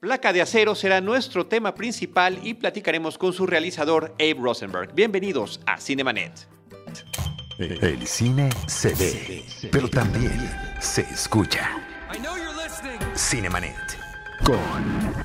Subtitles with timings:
[0.00, 4.94] Placa de Acero será nuestro tema principal y platicaremos con su realizador Abe Rosenberg.
[4.94, 6.46] Bienvenidos a Cinemanet.
[7.58, 11.68] El cine se ve, pero también se escucha.
[13.16, 13.74] Cinemanet.
[14.44, 14.60] Con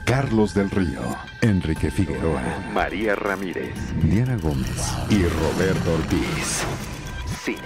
[0.06, 1.02] Carlos del Río,
[1.42, 2.42] Enrique Figueroa,
[2.74, 6.64] María Ramírez, Diana Gómez y Roberto Ortiz.
[7.44, 7.60] Cine,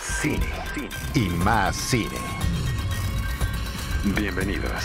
[0.00, 2.16] cine, cine y más cine.
[4.04, 4.84] Bienvenidos.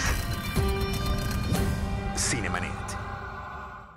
[2.23, 2.71] Cinemanet.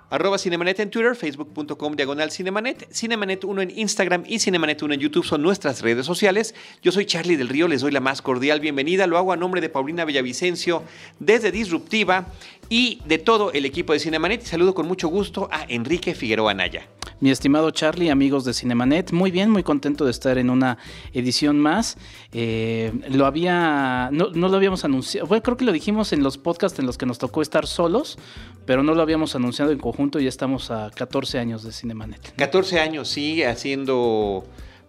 [0.09, 4.99] Arroba Cinemanet en Twitter, facebook.com diagonal Cinemanet, Cinemanet 1 en Instagram y Cinemanet 1 en
[4.99, 6.53] YouTube son nuestras redes sociales.
[6.81, 9.07] Yo soy Charlie del Río, les doy la más cordial bienvenida.
[9.07, 10.83] Lo hago a nombre de Paulina Villavicencio
[11.19, 12.27] desde Disruptiva
[12.69, 14.43] y de todo el equipo de Cinemanet.
[14.43, 16.87] Saludo con mucho gusto a Enrique Figueroa Naya.
[17.19, 20.77] Mi estimado Charlie, amigos de Cinemanet, muy bien, muy contento de estar en una
[21.13, 21.97] edición más.
[22.31, 26.37] Eh, lo había, no, no, lo habíamos anunciado, bueno, creo que lo dijimos en los
[26.37, 28.19] podcasts en los que nos tocó estar solos,
[28.67, 32.35] pero no lo habíamos anunciado en conjunto y ya estamos a 14 años de Cinemanet.
[32.35, 34.45] 14 años, sí, haciendo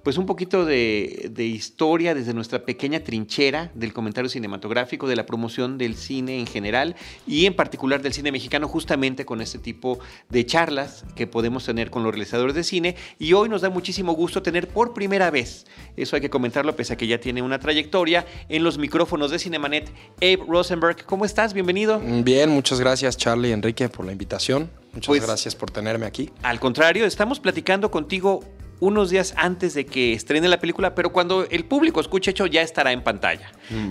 [0.09, 5.27] pues un poquito de, de, historia desde nuestra pequeña trinchera del comentario cinematográfico, de la
[5.27, 9.99] promoción del cine en general y en particular del cine mexicano, justamente con este tipo
[10.31, 12.97] de charlas que podemos tener con los realizadores de cine.
[13.19, 16.95] Y hoy nos da muchísimo gusto tener por primera vez, eso hay que comentarlo, pese
[16.95, 19.93] a que ya tiene una trayectoria, en los micrófonos de Cinemanet,
[20.23, 21.05] Abe Rosenberg.
[21.05, 21.53] ¿Cómo estás?
[21.53, 22.01] Bienvenido.
[22.01, 24.71] Bien, muchas gracias Charlie y Enrique por la invitación.
[24.95, 26.31] Muchas pues, gracias por tenerme aquí.
[26.43, 28.41] Al contrario, estamos platicando contigo
[28.81, 32.63] unos días antes de que estrene la película, pero cuando el público escuche hecho ya
[32.63, 33.51] estará en pantalla.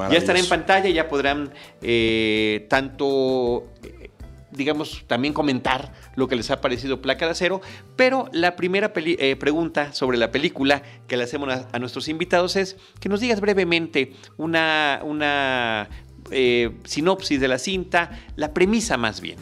[0.10, 4.10] Ya estará en pantalla, ya podrán eh, tanto, eh,
[4.52, 7.62] digamos, también comentar lo que les ha parecido Placa de Acero,
[7.96, 12.56] pero la primera eh, pregunta sobre la película que le hacemos a, a, nuestros invitados
[12.56, 15.90] es que nos digas brevemente una, una
[16.84, 19.38] sinopsis de la cinta, la premisa más bien.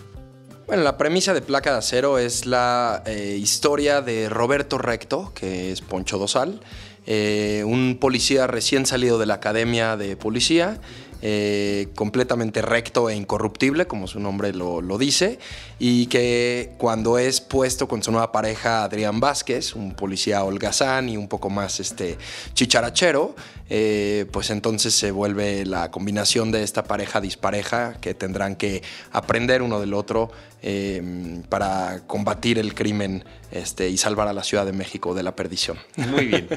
[0.68, 5.72] Bueno, la premisa de Placa de Acero es la eh, historia de Roberto Recto, que
[5.72, 6.60] es Poncho Dosal,
[7.06, 10.82] eh, un policía recién salido de la academia de policía,
[11.28, 15.40] eh, completamente recto e incorruptible, como su nombre lo, dice,
[15.80, 21.18] y que cuando es puesto con su nueva pareja Adrián Vázquez, un policía holgazán y
[21.18, 22.20] un poco más este,
[22.54, 23.36] chicharachero,
[23.72, 29.64] eh, pues entonces se vuelve la combinación de esta pareja dispareja que tendrán que aprender
[29.64, 30.30] uno del otro
[30.62, 35.36] eh, para combatir el crimen este, y salvar a la Ciudad de México de la
[35.36, 35.80] perdición.
[35.96, 36.48] Muy bien.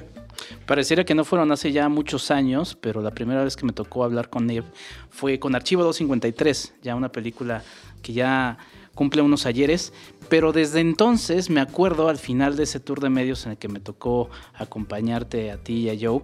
[0.66, 4.04] Pareciera que no fueron hace ya muchos años, pero la primera vez que me tocó
[4.04, 4.66] hablar con Neve
[5.10, 7.62] fue con Archivo 253, ya una película
[8.02, 8.58] que ya
[8.94, 9.92] cumple unos ayeres,
[10.28, 13.68] pero desde entonces me acuerdo al final de ese tour de medios en el que
[13.68, 16.22] me tocó acompañarte a ti y a Joe,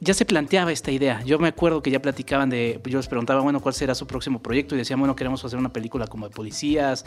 [0.00, 1.22] ya se planteaba esta idea.
[1.24, 4.42] Yo me acuerdo que ya platicaban de, yo les preguntaba, bueno, ¿cuál será su próximo
[4.42, 4.74] proyecto?
[4.74, 7.04] Y decían, bueno, queremos hacer una película como de policías.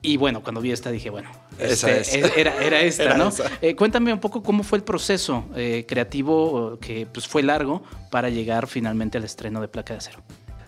[0.00, 3.32] Y bueno, cuando vi esta dije, bueno, este, Era, era, esta, ¿no?
[3.60, 8.30] Eh, cuéntame un poco cómo fue el proceso eh, creativo, que pues, fue largo, para
[8.30, 10.22] llegar finalmente al estreno de Placa de Acero.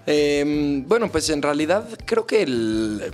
[0.07, 3.13] Eh, bueno, pues en realidad creo que el,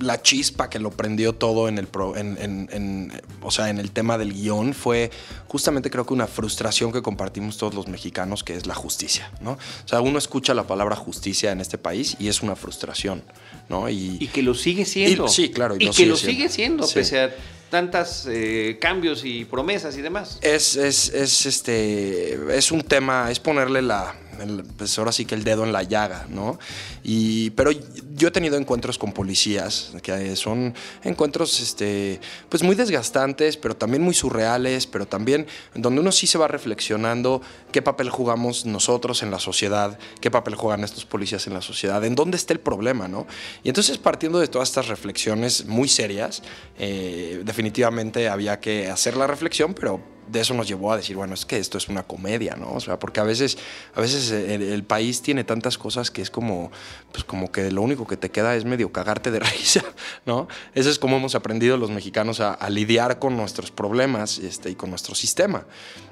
[0.00, 3.12] la chispa que lo prendió todo en el, pro, en, en, en,
[3.42, 5.10] o sea, en el tema del guion fue
[5.48, 9.52] justamente creo que una frustración que compartimos todos los mexicanos, que es la justicia, ¿no?
[9.52, 13.24] O sea, uno escucha la palabra justicia en este país y es una frustración,
[13.68, 13.88] ¿no?
[13.88, 15.26] Y, y que lo sigue siendo.
[15.26, 15.76] Y, sí, claro.
[15.78, 16.94] Y, y lo que sigue lo sigue siendo, sí.
[16.94, 17.34] pese a
[17.70, 20.38] tantas eh, cambios y promesas y demás.
[20.42, 25.34] Es, es, es, este, es un tema, es ponerle la, el, pues ahora sí que
[25.34, 26.58] el dedo en la llaga, ¿no?
[27.02, 27.70] Y, pero
[28.14, 30.74] yo he tenido encuentros con policías, que son
[31.04, 36.38] encuentros este, pues muy desgastantes, pero también muy surreales, pero también donde uno sí se
[36.38, 37.42] va reflexionando
[37.72, 42.04] qué papel jugamos nosotros en la sociedad, qué papel juegan estos policías en la sociedad,
[42.04, 43.26] en dónde está el problema, ¿no?
[43.62, 46.42] Y entonces partiendo de todas estas reflexiones muy serias,
[46.78, 51.34] eh, definitivamente había que hacer la reflexión, pero de eso nos llevó a decir, bueno,
[51.34, 52.72] es que esto es una comedia, ¿no?
[52.72, 53.58] O sea, porque a veces,
[53.94, 56.70] a veces el, el, país tiene tantas cosas que es como,
[57.12, 59.84] pues como que lo único que te queda es medio cagarte de risa,
[60.24, 60.48] ¿no?
[60.74, 64.74] Eso es como hemos aprendido los mexicanos a, a lidiar con nuestros problemas este, y
[64.74, 65.64] con nuestro sistema.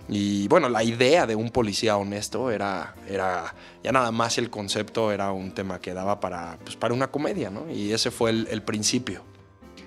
[0.09, 5.13] Y bueno, la idea de un policía honesto era, era ya nada más el concepto
[5.13, 7.71] era un tema que daba para, pues, para una comedia, ¿no?
[7.71, 9.23] Y ese fue el, el principio.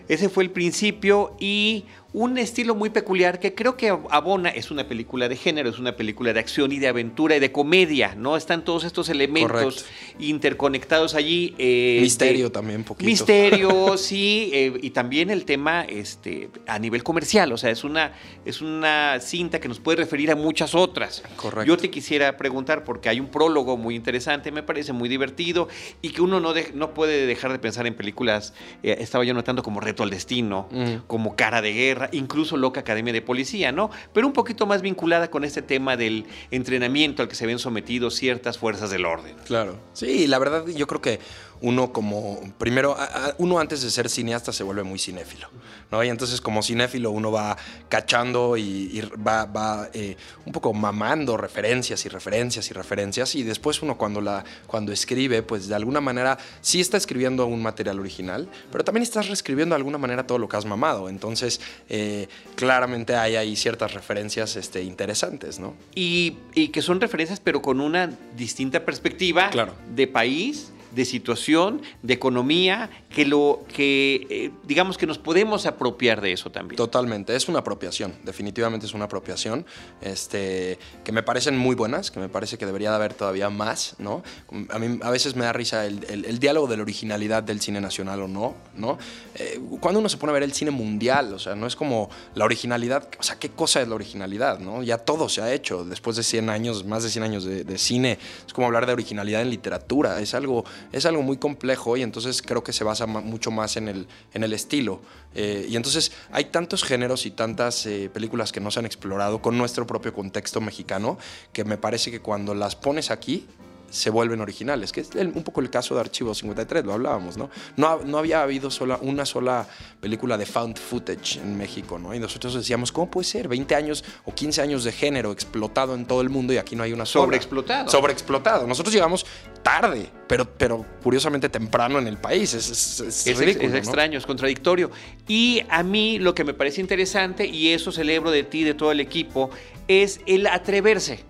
[0.08, 1.86] Ese fue el principio y
[2.18, 5.96] un estilo muy peculiar que creo que abona, es una película de género, es una
[5.96, 8.36] película de acción y de aventura y de comedia, ¿no?
[8.36, 9.86] Están todos estos elementos
[10.18, 11.54] interconectados allí.
[11.60, 13.08] Eh, misterio también, poquito.
[13.08, 18.14] Misterio, sí, eh, y también el tema este, a nivel comercial, o sea, es una,
[18.46, 21.22] es una cinta que nos puede referir a muchas otras.
[21.36, 21.66] Correcto.
[21.66, 25.68] Yo te quisiera preguntar, porque hay un prólogo muy interesante, me parece muy divertido,
[26.02, 29.62] y que uno no, no puede dejar de pensar en películas, eh, estaba yo notando
[29.62, 30.68] como Reto al Destino,
[31.06, 33.90] como Cara de Guerra, incluso Loca Academia de Policía, ¿no?
[34.14, 38.16] Pero un poquito más vinculada con este tema del entrenamiento al que se ven sometidos
[38.16, 39.36] ciertas fuerzas del orden.
[39.46, 39.80] Claro.
[39.94, 41.20] Sí, la verdad yo creo que
[41.62, 42.96] uno como, primero,
[43.38, 45.50] uno antes de ser cineasta se vuelve muy cinéfilo,
[45.92, 46.04] ¿no?
[46.04, 47.58] Y entonces como cinéfilo uno va
[47.90, 50.16] cachando y, va, va eh,
[50.46, 55.44] un poco mamando referencias y referencias y referencias y después uno cuando, la, cuando escribe,
[55.44, 59.78] pues de alguna manera sí está escribiendo un material original, pero también estás reescribiendo de
[59.78, 61.60] alguna manera todo lo que has mamado, entonces
[61.90, 65.76] eh, claramente hay ahí ciertas referencias este, interesantes, ¿no?
[65.96, 69.74] Y, y, que son referencias pero con una distinta perspectiva claro.
[69.96, 76.22] de país de situación, de economía, que lo que eh, digamos que nos podemos apropiar
[76.22, 76.76] de eso también.
[76.76, 79.64] Totalmente, es una apropiación, definitivamente es una apropiación,
[80.02, 83.96] este, que me parecen muy buenas, que me parece que debería de haber todavía más,
[84.00, 84.24] ¿no?
[84.72, 88.24] A mí a veces me da risa el, diálogo de la originalidad del cine nacional
[88.24, 88.98] o no, ¿no?
[89.36, 92.10] Eh, cuando uno se pone a ver el cine mundial, o sea, no es como
[92.34, 94.82] la originalidad, o sea, ¿qué cosa es la originalidad, no?
[94.82, 97.78] Ya todo se ha hecho después de 100 años, más de 100 años de, de
[97.78, 98.18] cine,
[98.48, 102.42] es como hablar de originalidad en literatura, es algo es algo muy complejo y entonces
[102.42, 105.02] creo que se basa mucho más en el, en el estilo.
[105.36, 109.42] Eh, y entonces hay tantos géneros y tantas eh, películas que no se han explorado
[109.42, 111.18] con nuestro propio contexto mexicano
[111.54, 113.48] que me parece que cuando las pones aquí
[113.90, 117.50] se vuelven originales, que es un poco el caso de Archivo 53, lo hablábamos, ¿no?
[117.76, 119.68] No, no había habido sola, una sola
[120.00, 122.14] película de found footage en México, ¿no?
[122.14, 123.48] Y nosotros decíamos, ¿cómo puede ser?
[123.48, 126.84] 20 años o 15 años de género explotado en todo el mundo y aquí no
[126.84, 127.26] hay una sola.
[127.26, 127.90] Sobreexplotado.
[127.90, 128.68] Sobreexplotado.
[128.68, 129.26] Nosotros llegamos
[129.64, 132.54] tarde, pero, pero curiosamente temprano en el país.
[132.54, 134.92] Es, es, es, ridículo, es extraño, es contradictorio.
[135.28, 138.92] Y a mí lo que me parece interesante, y eso celebro de ti, de todo
[138.92, 139.50] el equipo,
[139.88, 141.24] es el atreverse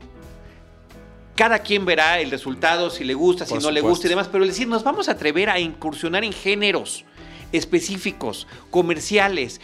[1.38, 4.44] cada quien verá el resultado, si le gusta, si no le gusta y demás, pero
[4.44, 7.06] es decir, nos vamos a atrever a incursionar en géneros
[7.52, 9.62] específicos, comerciales.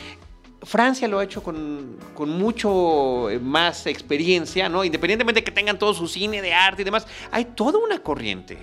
[0.61, 4.85] Francia lo ha hecho con, con, mucho eh, más experiencia, ¿no?
[4.85, 8.59] Independientemente de que tengan todo su cine de arte y demás, hay toda una corriente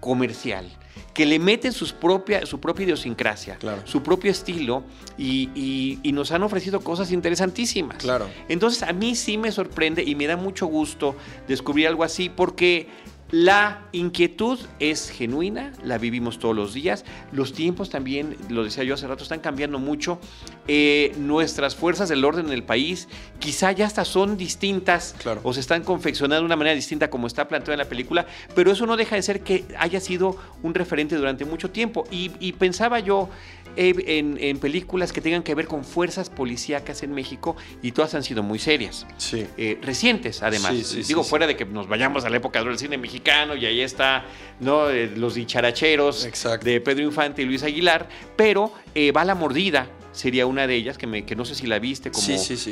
[0.00, 0.66] comercial
[1.14, 4.84] que le meten sus propia, su propia idiosincrasia, su propio estilo
[5.18, 7.98] y, nos han ofrecido cosas interesantísimas.
[7.98, 8.28] Claro.
[8.48, 11.16] Entonces a mí sí me sorprende y me da mucho gusto
[11.48, 12.88] descubrir algo así porque
[13.30, 17.04] la inquietud es genuina, la vivimos todos los días.
[17.32, 20.18] Los tiempos también, lo decía yo hace rato, están cambiando mucho.
[20.66, 25.60] Eh, nuestras fuerzas del orden en el país quizá ya hasta son distintas o se
[25.60, 28.96] están confeccionando de una manera distinta como está planteada en la película, pero eso no
[28.96, 32.04] deja de ser que haya sido un referente durante mucho tiempo.
[32.10, 33.28] y pensaba yo
[33.76, 38.42] en, películas que tengan que ver con fuerzas policíacas en México y todas han sido
[38.42, 39.06] muy serias.
[39.16, 39.46] Sí.
[39.56, 41.06] Eh, recientes, además.
[41.06, 44.24] Digo, fuera de que nos vayamos a la época del cine mexicano y ahí está
[44.60, 44.90] ¿no?
[44.90, 46.28] Eh, los dicharacheros
[46.62, 50.98] de Pedro Infante y Luis Aguilar, pero eh, va la mordida sería una de ellas,
[50.98, 52.26] que, me, que no sé si la viste como,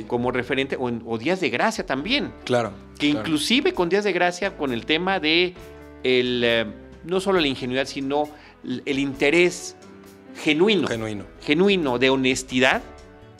[0.08, 2.32] como referente, o, Días de Gracia también.
[2.44, 2.72] Claro.
[2.98, 5.54] Que inclusive con Días de Gracia, con el tema de
[6.02, 6.66] el,
[7.04, 8.28] no solo la ingenuidad, sino
[8.64, 9.76] el interés
[10.38, 10.88] genuino.
[10.88, 11.24] Genuino.
[11.42, 12.82] Genuino, de honestidad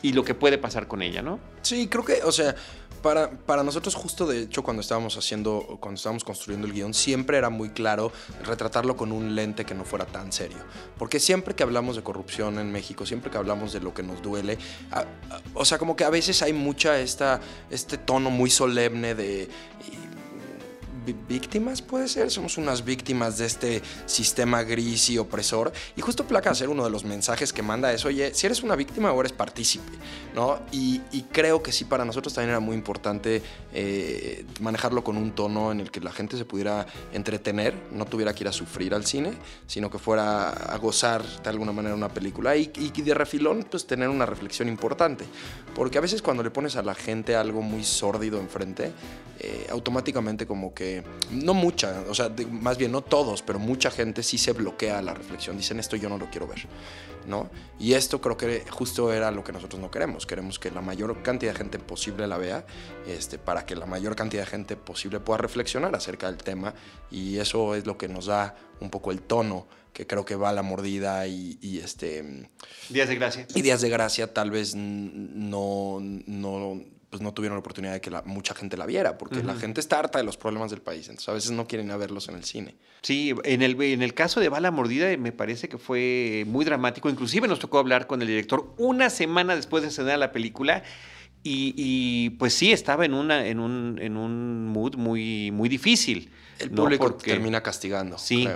[0.01, 1.39] y lo que puede pasar con ella, ¿no?
[1.61, 2.55] Sí, creo que, o sea,
[3.01, 7.37] para, para, nosotros justo de hecho cuando estábamos haciendo, cuando estábamos construyendo el guion, siempre
[7.37, 8.11] era muy claro
[8.43, 10.57] retratarlo con un lente que no fuera tan serio.
[10.97, 14.21] Porque siempre que hablamos de corrupción en México, siempre que hablamos de lo que nos
[14.21, 14.57] duele,
[15.53, 19.49] o sea, como que a veces hay mucha esta, este tono muy solemne de
[21.13, 25.71] víctimas, puede ser, somos unas víctimas de este sistema gris y opresor.
[25.95, 28.75] Y justo Placa ser uno de los mensajes que manda es, oye, si eres una
[28.75, 29.91] víctima o eres partícipe,
[30.35, 30.59] ¿no?
[30.71, 30.99] Y,
[31.31, 33.41] creo que sí, para nosotros también era muy importante
[33.73, 38.33] eh, manejarlo con un tono en el que la gente se pudiera entretener, no tuviera
[38.33, 39.33] que ir a sufrir al cine,
[39.67, 44.09] sino que fuera a gozar de alguna manera una película y, de refilón, pues tener
[44.09, 45.25] una reflexión importante.
[45.75, 48.91] Porque a veces cuando le pones a la gente algo muy sórdido enfrente,
[49.39, 50.98] eh, automáticamente como que,
[51.31, 55.13] no mucha, o sea, más bien no todos, pero mucha gente sí se bloquea la
[55.13, 56.65] reflexión, dicen esto yo no lo quiero ver,
[57.27, 57.49] ¿no?
[57.79, 61.21] Y esto creo que justo era lo que nosotros no queremos, queremos que la mayor
[61.21, 62.65] cantidad de gente posible la vea,
[63.07, 66.73] este, para que la mayor cantidad de gente posible pueda reflexionar acerca del tema
[67.11, 70.49] y eso es lo que nos da un poco el tono que creo que va
[70.49, 72.49] a la mordida y, este...
[72.89, 73.47] Días de gracia.
[73.53, 78.11] Y días de gracia tal vez no, no pues no tuvieron la oportunidad de que
[78.11, 81.07] la, mucha gente la viera, porque la gente está harta de los problemas del país,
[81.07, 82.75] entonces a veces no quieren ir a verlos en el cine.
[83.01, 87.09] Sí, en el, en el caso de Bala Mordida me parece que fue muy dramático,
[87.09, 90.83] inclusive nos tocó hablar con el director una semana después de estrenar la película
[91.41, 96.31] y, pues sí, estaba en, una, en, un, en un mood muy, muy difícil.
[96.59, 98.47] El público termina castigando, sí,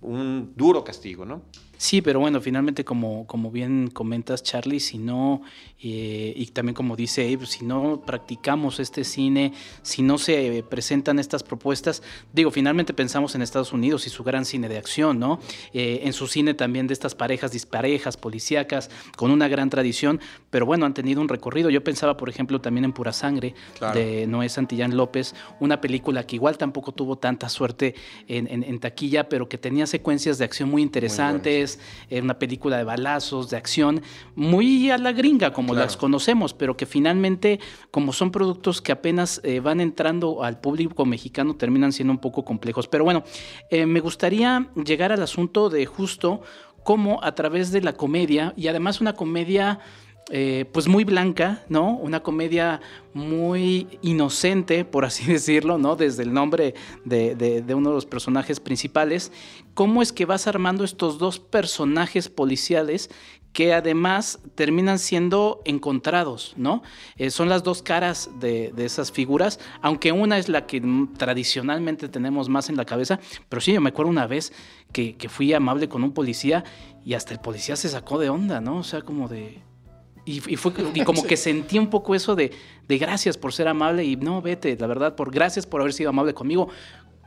[0.00, 1.42] un duro castigo, ¿no?
[1.80, 5.40] Sí, pero bueno, finalmente como, como bien comentas Charlie, si no,
[5.82, 11.18] eh, y también como dice Abe, si no practicamos este cine, si no se presentan
[11.18, 12.02] estas propuestas,
[12.34, 15.40] digo, finalmente pensamos en Estados Unidos y su gran cine de acción, ¿no?
[15.72, 20.20] Eh, en su cine también de estas parejas disparejas, policíacas, con una gran tradición,
[20.50, 21.70] pero bueno, han tenido un recorrido.
[21.70, 23.54] Yo pensaba, por ejemplo, también en Pura Sangre,
[23.94, 27.94] de Noé Santillán López, una película que igual tampoco tuvo tanta suerte
[28.28, 31.69] en, taquilla, pero que tenía secuencias de acción muy interesantes
[32.10, 34.02] una película de balazos, de acción,
[34.34, 37.60] muy a la gringa como las conocemos, pero que finalmente,
[37.90, 42.44] como son productos que apenas eh, van entrando al público mexicano, terminan siendo un poco
[42.44, 42.88] complejos.
[42.88, 43.24] Pero bueno,
[43.70, 46.42] eh, me gustaría llegar al asunto de justo
[46.82, 49.80] cómo a través de la comedia, y además una comedia
[50.32, 51.96] eh, pues muy blanca, ¿no?
[51.96, 52.80] Una comedia
[53.14, 55.96] muy inocente, por así decirlo, ¿no?
[55.96, 56.74] Desde el nombre
[57.04, 59.32] de, uno de los personajes principales.
[59.74, 63.10] ¿Cómo es que vas armando estos dos personajes policiales
[63.52, 66.84] que además terminan siendo encontrados, ¿no?
[67.16, 70.80] Eh, son las dos caras de, esas figuras, aunque una es la que
[71.18, 74.52] tradicionalmente tenemos más en la cabeza, pero sí, yo me acuerdo una vez
[74.92, 76.62] que, que fui amable con un policía
[77.04, 78.76] y hasta el policía se sacó de onda, ¿no?
[78.76, 79.60] O sea, como de,
[80.24, 82.52] y, fue y como que sentí un poco eso de,
[82.88, 86.10] de, gracias por ser amable y no, vete, la verdad, por gracias por haber sido
[86.10, 86.68] amable conmigo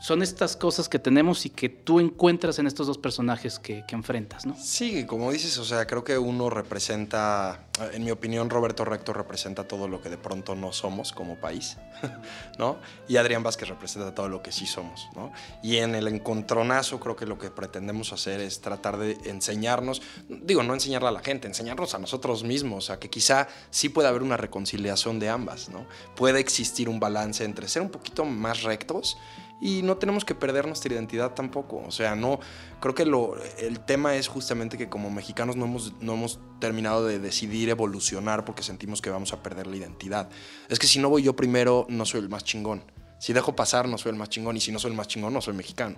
[0.04, 4.46] son estas cosas que tenemos y que tú encuentras en estos dos personajes que, enfrentas,
[4.46, 4.54] ¿no?
[4.60, 9.66] Sí, como dices, o sea, creo que uno representa, en mi opinión, Roberto Recto representa
[9.66, 11.78] todo lo que de pronto no somos como país,
[12.60, 12.80] ¿no?
[13.08, 15.32] Y Adrián Vázquez representa todo lo que sí somos, ¿no?
[15.62, 20.64] Y en el encontronazo creo que lo que pretendemos hacer es tratar de enseñarnos, digo,
[20.64, 24.24] no enseñarle a la gente, enseñarnos a nosotros mismos, a que quizá sí pueda haber
[24.24, 25.86] una reconciliación de ambas, ¿no?
[26.18, 29.16] Puede existir un balance entre ser un poquito más rectos,
[29.64, 31.82] y no tenemos que perder nuestra identidad tampoco.
[31.88, 32.42] O sea, no,
[32.82, 37.06] creo que lo, el tema es justamente que como mexicanos no hemos, no hemos terminado
[37.06, 40.30] de decidir evolucionar porque sentimos que vamos a perder la identidad.
[40.68, 42.84] Es que si no voy yo primero, no soy el más chingón.
[43.20, 44.58] Si dejo pasar, no soy el más chingón.
[44.58, 45.96] Y si no soy el más chingón, no soy mexicano.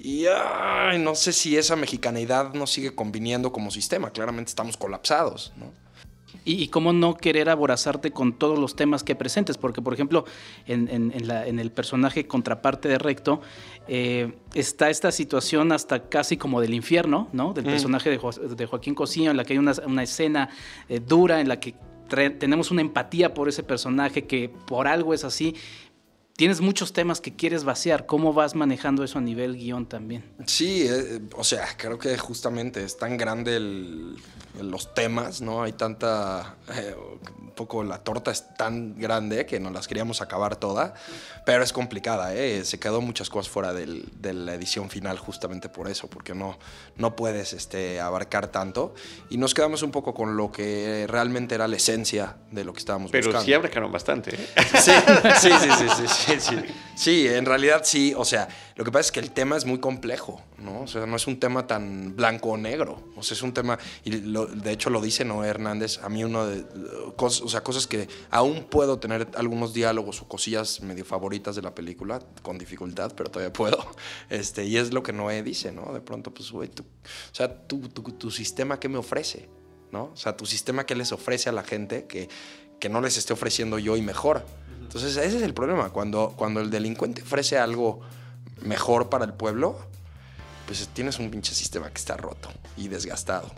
[0.00, 0.26] Y
[0.98, 4.10] no sé si esa mexicanidad nos sigue conviniendo como sistema.
[4.10, 5.83] Claramente estamos colapsados, ¿no?
[6.44, 10.24] Y, cómo no querer aborazarte con todos los temas que presentes, porque por ejemplo,
[10.66, 11.12] en,
[11.58, 13.40] el personaje contraparte de Recto,
[13.88, 17.52] eh, está esta situación hasta casi como del infierno, ¿no?
[17.52, 17.68] Del mm.
[17.68, 20.50] personaje de, Joaquín Cosío, en la que hay una, escena
[20.88, 21.74] eh, dura, en la que
[22.38, 25.54] tenemos una empatía por ese personaje que por algo es así,
[26.36, 28.06] tienes muchos temas que quieres vaciar.
[28.06, 30.24] ¿Cómo vas manejando eso a nivel guion también?
[30.46, 33.60] Sí, eh, o sea, creo que justamente es tan grande
[34.60, 35.62] los temas, ¿no?
[35.62, 36.94] Hay tanta, eh,
[37.38, 40.94] un poco la torta es tan grande que nos las queríamos acabar toda,
[41.44, 42.64] pero es complicada, ¿eh?
[42.64, 46.58] Se quedó muchas cosas fuera de la edición final justamente por eso, porque no,
[46.96, 48.94] no puedes este, abarcar tanto
[49.30, 52.78] y nos quedamos un poco con lo que realmente era la esencia de lo que
[52.78, 53.30] estábamos buscando.
[53.30, 54.34] Pero sí abarcaron bastante.
[54.34, 54.48] ¿eh?
[54.80, 54.92] Sí,
[55.40, 56.23] sí, sí, sí, sí sí,
[57.26, 58.14] en realidad sí.
[58.16, 60.82] O sea, lo que pasa es que el tema es muy complejo, ¿no?
[60.82, 63.12] O sea, no es un tema tan blanco o negro.
[63.16, 66.46] O sea, es un tema, y de hecho lo dice Noé Hernández, a mí uno
[66.46, 66.64] de,
[67.16, 71.62] cosas, o sea, cosas que aún puedo tener algunos diálogos o cosillas medio favoritas de
[71.62, 73.78] la película, con dificultad, pero todavía puedo.
[74.30, 75.92] Este, y es lo que Noé dice, ¿no?
[75.92, 79.48] De pronto, pues, güey, o sea, tu sistema, ¿qué me ofrece?
[79.92, 80.04] ¿No?
[80.12, 82.28] O sea, tu sistema, ¿qué les ofrece a la gente que,
[82.80, 84.44] que no les esté ofreciendo yo y mejor?
[84.94, 85.90] Entonces, ese es el problema.
[85.90, 88.00] Cuando, cuando el delincuente ofrece algo
[88.62, 89.76] mejor para el pueblo,
[90.66, 93.50] pues tienes un pinche sistema que está roto y desgastado.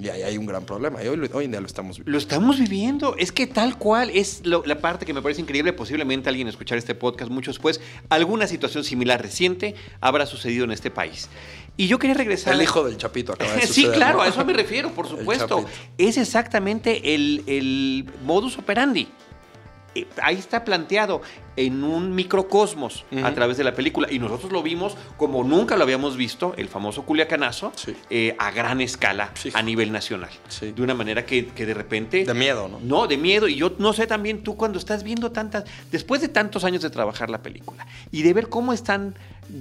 [0.00, 1.04] Y ahí hay un gran problema.
[1.04, 2.12] Y hoy, hoy en día lo estamos viviendo.
[2.12, 3.14] Lo estamos viviendo.
[3.18, 5.74] Es que tal cual es la parte que me parece increíble.
[5.74, 7.78] Posiblemente alguien escuchar este podcast mucho después.
[8.08, 11.28] Alguna situación similar reciente habrá sucedido en este país.
[11.76, 12.54] Y yo quería regresar.
[12.54, 15.66] El hijo del Chapito acaba de Sí, claro, a eso me refiero, por supuesto.
[15.98, 19.08] Es exactamente el, el modus operandi
[20.22, 21.20] ahí está planteado
[21.56, 24.10] en un microcosmos a través de la película.
[24.10, 27.72] Y nosotros lo vimos como nunca lo habíamos visto, el famoso Culiacanazo,
[28.08, 30.30] eh, a gran escala a nivel nacional.
[30.60, 32.24] De una manera que, de repente...
[32.24, 32.80] De miedo, ¿no?
[32.80, 33.48] No, de miedo.
[33.48, 35.64] Y yo no sé también tú cuando estás viendo tantas...
[35.90, 39.14] Después de tantos años de trabajar la película y de ver cómo están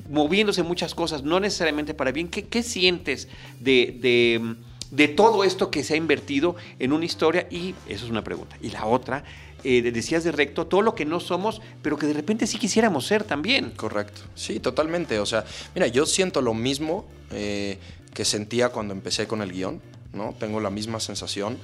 [0.09, 3.27] moviéndose muchas cosas, no necesariamente para bien, ¿qué, sientes
[3.59, 4.55] de, de,
[4.91, 7.47] de todo esto que se ha invertido en una historia?
[7.49, 8.55] Y eso es una pregunta.
[8.61, 9.23] Y la otra
[9.63, 13.05] eh, decías de recto, todo lo que no somos, pero que de repente sí quisiéramos
[13.05, 13.71] ser también.
[13.71, 14.21] Correcto.
[14.35, 15.19] Sí, totalmente.
[15.19, 17.77] O sea, mira, yo siento lo mismo eh,
[18.13, 19.81] que sentía cuando empecé con el guion,
[20.13, 20.35] ¿no?
[20.39, 21.57] Tengo la misma sensación.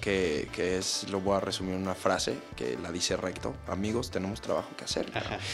[0.00, 4.40] Que, es, lo voy a resumir en una frase que la dice recto, amigos, tenemos
[4.40, 5.06] trabajo que hacer.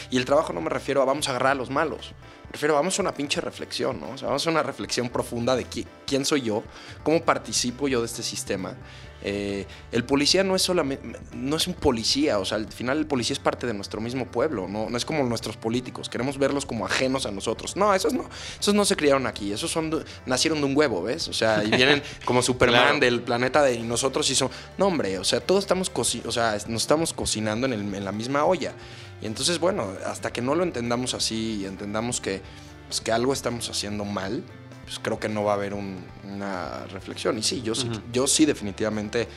[0.09, 2.13] Y el trabajo no me refiero a vamos a agarrar a los malos,
[2.51, 4.11] refiero vamos a una pinche reflexión, ¿no?
[4.11, 5.65] O sea, vamos a una reflexión profunda de
[6.05, 6.63] quién soy yo,
[7.03, 8.75] cómo participo yo de este sistema
[9.21, 13.05] eh, el policía no es solamente, no es un policía, o sea, al final el
[13.05, 16.65] policía es parte de nuestro mismo pueblo, no, no es como nuestros políticos, queremos verlos
[16.65, 17.75] como ajenos a nosotros.
[17.75, 18.29] No, esos no,
[18.59, 21.27] esos no se criaron aquí, esos son, nacieron de un huevo, ¿ves?
[21.27, 25.23] O sea, y vienen como Superman del planeta de nosotros y son, no hombre, o
[25.23, 28.73] sea, todos estamos, o sea, nos estamos cocinando en, en, la misma olla.
[29.21, 32.41] Y entonces, bueno, hasta que no lo entendamos así y entendamos que,
[32.87, 34.43] pues, que algo estamos haciendo mal,
[34.85, 37.37] pues creo que no va a haber una reflexión.
[37.37, 39.27] Y sí, yo, sí, yo sí definitivamente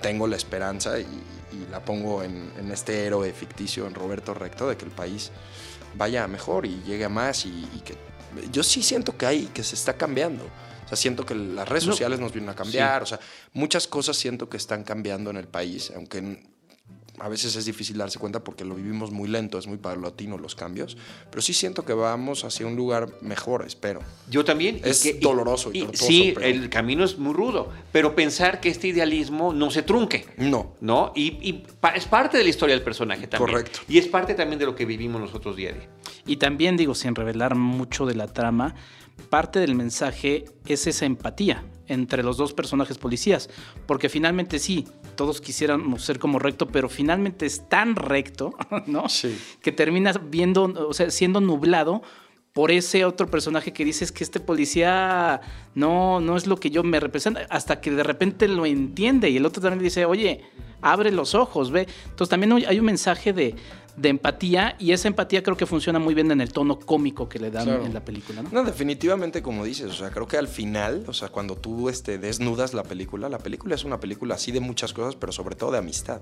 [0.00, 1.06] tengo la esperanza y,
[1.70, 5.30] la pongo en, este héroe ficticio, en Roberto Recto, de que el país
[5.96, 7.96] vaya mejor y llegue a más y, que
[8.52, 10.44] yo sí siento que hay, que se está cambiando.
[10.44, 13.02] O sea, siento que las redes sociales nos vienen a cambiar.
[13.02, 13.18] O sea,
[13.54, 16.46] muchas cosas siento que están cambiando en el país, aunque
[17.20, 20.54] a veces es difícil darse cuenta porque lo vivimos muy lento, es muy paulatino los
[20.54, 20.96] cambios,
[21.30, 24.00] pero sí siento que vamos hacia un lugar mejor, espero.
[24.28, 24.80] Yo también.
[24.84, 29.70] Es doloroso y, Sí, el camino es muy rudo, pero pensar que este idealismo no
[29.70, 30.26] se trunque.
[30.36, 30.74] No.
[30.80, 31.12] ¿No?
[31.14, 33.50] Y, es parte de la historia del personaje también.
[33.50, 33.80] Correcto.
[33.88, 35.88] Y es parte también de lo que vivimos nosotros día a día.
[36.26, 38.74] Y también, digo, sin revelar mucho de la trama,
[39.30, 43.48] parte del mensaje es esa empatía entre los dos personajes policías,
[43.86, 44.86] porque finalmente sí,
[45.18, 48.54] todos quisiéramos ser como recto, pero finalmente es tan recto,
[48.86, 49.08] ¿no?
[49.08, 49.36] Sí.
[49.60, 52.02] Que terminas viendo, o sea, siendo nublado
[52.52, 55.40] por ese otro personaje que dices que este policía
[55.74, 59.38] no, no es lo que yo me representa, hasta que de repente lo entiende y
[59.38, 60.44] el otro también dice, oye,
[60.82, 61.88] abre los ojos, ve.
[62.04, 63.56] Entonces también hay un mensaje de,
[64.00, 67.38] de empatía y esa empatía creo que funciona muy bien en el tono cómico que
[67.38, 68.50] le dan en la película, ¿no?
[68.50, 72.18] No, definitivamente como dices, o sea, creo que al final, o sea, cuando tú este,
[72.18, 75.72] desnudas la película, la película es una película así de muchas cosas, pero sobre todo
[75.72, 76.20] de amistad.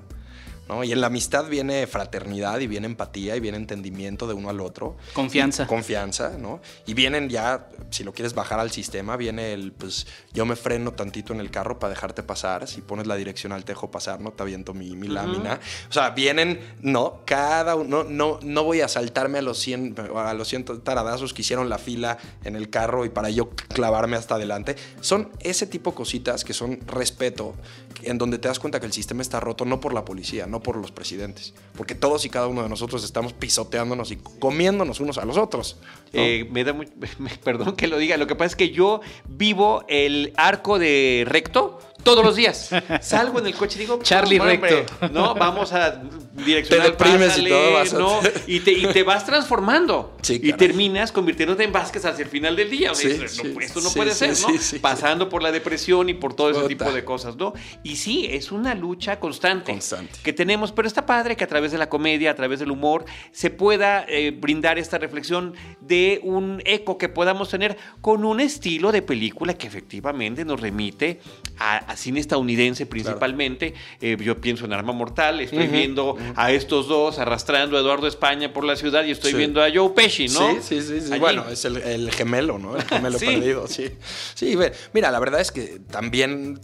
[0.85, 4.61] Y en la amistad viene fraternidad y viene empatía y viene entendimiento de uno al
[4.61, 4.97] otro.
[5.15, 5.67] Confianza.
[5.67, 6.61] confianza, ¿no?
[6.87, 10.93] Y vienen ya, si lo quieres bajar al sistema, viene el, pues yo me freno
[10.93, 14.33] tantito en el carro para dejarte pasar, si pones la dirección al tejo pasar, ¿no?
[14.33, 15.61] Te aviento mi, mi lámina.
[15.89, 20.35] O sea, vienen, no, cada uno, no, no voy a saltarme a los 100, a
[20.35, 24.35] los 100 taradazos que hicieron la fila en el carro y para yo clavarme hasta
[24.35, 24.77] adelante.
[25.01, 27.55] Son ese tipo de cositas que son respeto,
[28.03, 30.56] en donde te das cuenta que el sistema está roto no por la policía, no
[30.61, 35.19] por los presidentes, porque todos y cada uno de nosotros estamos pisoteándonos y comiéndonos unos
[35.19, 35.79] a los otros.
[36.13, 36.87] Eh, me da muy,
[37.45, 41.79] perdón que lo diga, lo que pasa es que yo vivo el arco de recto
[42.07, 42.71] todos los días.
[43.03, 45.09] Salgo en el coche y digo, Charlie Recto.
[45.13, 46.01] no, vamos a
[46.37, 46.95] direccionar
[47.39, 48.21] y todo ¿no?
[48.47, 50.17] y, te, vas transformando.
[50.29, 52.93] y terminas convirtiéndote en Vázquez hacia el final del día.
[52.93, 54.81] esto no puede ser, ¿no?
[54.81, 57.55] Pasando por la depresión y por todo ese tipo de cosas, ¿no?
[57.83, 60.13] Y sí, es una lucha constante, constante.
[60.23, 63.05] que tenemos, pero está padre que a través de la comedia, a través del humor,
[63.33, 68.93] se pueda eh, brindar esta reflexión de un eco que podamos tener con un estilo
[68.93, 71.21] de película que efectivamente nos remite
[71.59, 73.75] a cine estadounidense principalmente.
[74.01, 78.53] Eh, yo pienso en Arma Mortal, estoy viendo a estos dos arrastrando a Eduardo España
[78.53, 80.61] por la ciudad y estoy viendo a Joe Pesci, ¿no?
[80.63, 81.19] Sí, sí, sí.
[81.19, 82.77] Bueno, es el, gemelo, ¿no?
[82.77, 83.91] El gemelo perdido, sí.
[84.35, 84.57] Sí,
[84.93, 86.61] mira, la verdad es que también,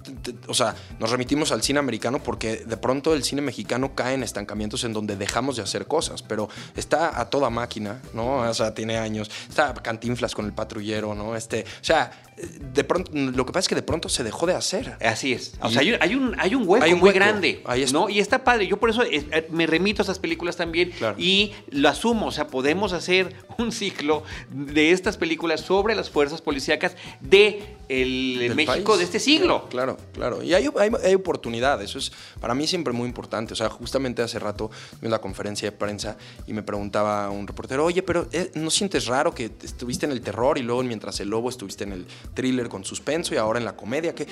[0.46, 4.22] o sea, nos remitimos al cine americano porque de pronto el cine mexicano cae en
[4.22, 8.38] estancamientos en donde dejamos de hacer cosas, pero está a toda máquina, ¿no?
[8.38, 9.30] O sea, tiene años.
[9.48, 11.36] Está Cantinflas con el patrullero, ¿no?
[11.36, 14.54] Este, o sea, de pronto, lo que pasa es que de pronto se dejó de
[14.54, 14.96] hacer.
[15.04, 15.52] Así es.
[15.60, 17.62] O sea, hay, un, hay un hueco muy grande.
[17.92, 18.08] ¿no?
[18.08, 18.66] Y está padre.
[18.66, 22.26] Yo por eso eh, me remito a esas películas también y lo asumo.
[22.26, 28.54] O sea, podemos hacer un ciclo de estas películas sobre las fuerzas policíacas de el
[28.54, 29.68] México de este siglo.
[29.68, 30.42] Claro, claro.
[30.42, 33.52] Y hay, hay, oportunidad, eso es para mí siempre muy importante.
[33.52, 34.70] O sea, justamente hace rato
[35.02, 39.06] en la conferencia de prensa y me preguntaba un reportero, oye, pero eh, ¿no sientes
[39.06, 42.68] raro que estuviste en el terror y luego mientras el lobo estuviste en el thriller
[42.68, 44.14] con suspenso y ahora en la comedia?
[44.14, 44.26] ¿Qué,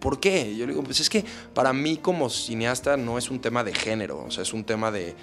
[0.00, 0.56] por qué?
[0.56, 3.74] Yo le digo, pues es que para mí como cineasta no es un tema de
[3.74, 5.14] género, o sea, es un tema de,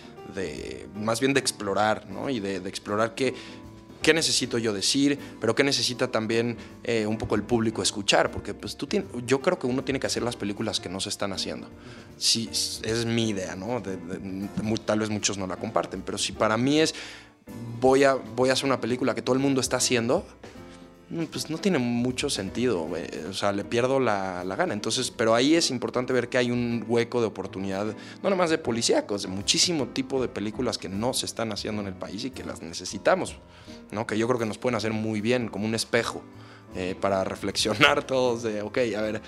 [0.95, 2.29] más bien de explorar, ¿no?
[2.29, 3.33] Y de, de explorar qué,
[4.01, 8.53] qué necesito yo decir, pero qué necesita también eh, un poco el público escuchar, porque
[8.53, 8.87] pues tú
[9.25, 11.67] yo creo que uno tiene que hacer las películas que no se están haciendo.
[12.17, 13.83] Sí, es mi idea, ¿no?
[14.85, 16.95] tal vez muchos no la comparten, pero si para mí es,
[17.81, 20.25] voy a, voy a hacer una película que todo el mundo está haciendo,
[21.31, 24.73] pues no tiene mucho sentido, eh, o sea, le pierdo la, la, gana.
[24.73, 28.49] Entonces, pero ahí es importante ver que hay un hueco de oportunidad, no nada más
[28.49, 32.25] de policíacos, de muchísimo tipo de películas que no se están haciendo en el país
[32.25, 33.37] y que las necesitamos
[34.07, 36.21] que yo creo que nos pueden hacer muy bien, como un espejo.
[36.79, 39.21] Eh, para reflexionar todos de, ok, a ver,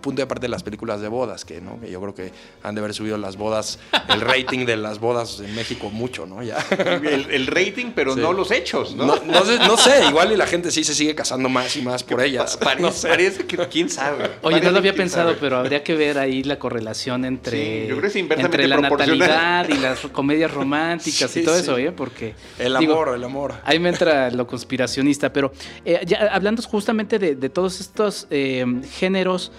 [0.00, 1.80] punto de aparte de las películas de bodas, que, ¿no?
[1.80, 2.30] que yo creo que
[2.62, 6.44] han de haber subido las bodas, el rating de las bodas en México mucho, ¿no?
[6.44, 6.64] Ya.
[6.70, 9.16] El, rating, pero no los hechos, ¿no?
[9.16, 12.56] No, sé, igual y la gente sí se sigue casando más y más por ellas.
[12.56, 14.30] Parece, que, quién sabe.
[14.42, 18.76] Oye, no lo había pensado, pero habría que ver ahí la correlación entre, entre la
[18.76, 21.90] natalidad y las comedias románticas y todo eso, ¿eh?
[21.90, 22.34] Porque...
[22.60, 23.54] El amor, el amor.
[23.64, 25.50] Ahí me entra lo conspiracionista, pero
[25.84, 29.50] eh, ya hablando justamente de, todos estos eh, géneros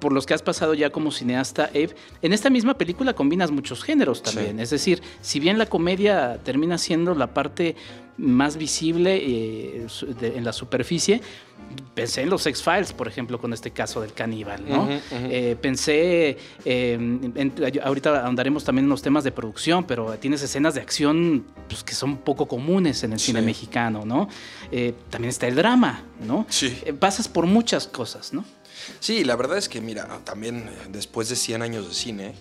[0.00, 3.82] por los que has pasado ya como cineasta, Abe, en esta misma película combinas muchos
[3.82, 4.60] géneros también.
[4.60, 7.74] Es decir, si bien la comedia termina siendo la parte
[8.18, 9.86] más visible eh,
[10.20, 11.22] en la superficie,
[11.94, 14.88] pensé en los X-Files, por ejemplo, con este caso del caníbal, ¿no?
[15.10, 20.80] Eh, pensé, en, ahorita ahondaremos también en los temas de producción, pero tienes escenas de
[20.80, 24.28] acción pues, que son poco comunes en el cine mexicano, ¿no?
[24.70, 26.46] Eh, también está el drama, ¿no?
[26.48, 26.78] Sí.
[26.98, 28.44] pasas por muchas cosas, ¿no?
[29.00, 32.34] Sí, la verdad es que, mira, también después de 100 años de cine,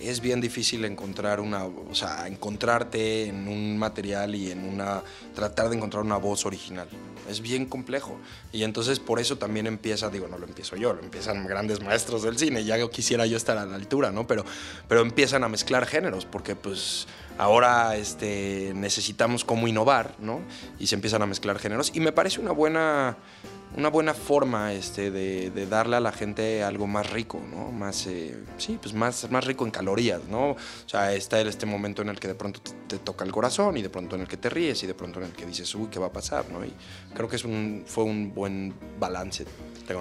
[0.00, 5.02] es bien difícil encontrar una, o sea, encontrarte en un material y en una,
[5.34, 6.88] tratar de encontrar una voz original.
[7.28, 8.16] Es bien complejo.
[8.52, 12.22] Y entonces por eso también empieza, digo, no lo empiezo yo, lo empiezan grandes maestros
[12.22, 14.26] del cine, ya quisiera yo estar a la altura, ¿no?
[14.26, 14.44] Pero,
[14.88, 17.06] pero empiezan a mezclar géneros, porque pues
[17.36, 20.40] ahora este, necesitamos cómo innovar, ¿no?
[20.78, 21.90] Y se empiezan a mezclar géneros.
[21.94, 23.16] Y me parece una buena
[23.76, 27.70] una buena forma este, de, darle a la gente algo más rico, ¿no?
[27.70, 30.52] Más, eh, sí, pues más, más rico en calorías, ¿no?
[30.52, 33.82] O sea, está este momento en el que de pronto te, toca el corazón y
[33.82, 35.88] de pronto en el que te ríes y de pronto en el que dices, uy,
[35.90, 36.64] ¿qué va a pasar, no?
[36.64, 36.72] Y
[37.14, 39.44] creo que es un, fue un buen balance.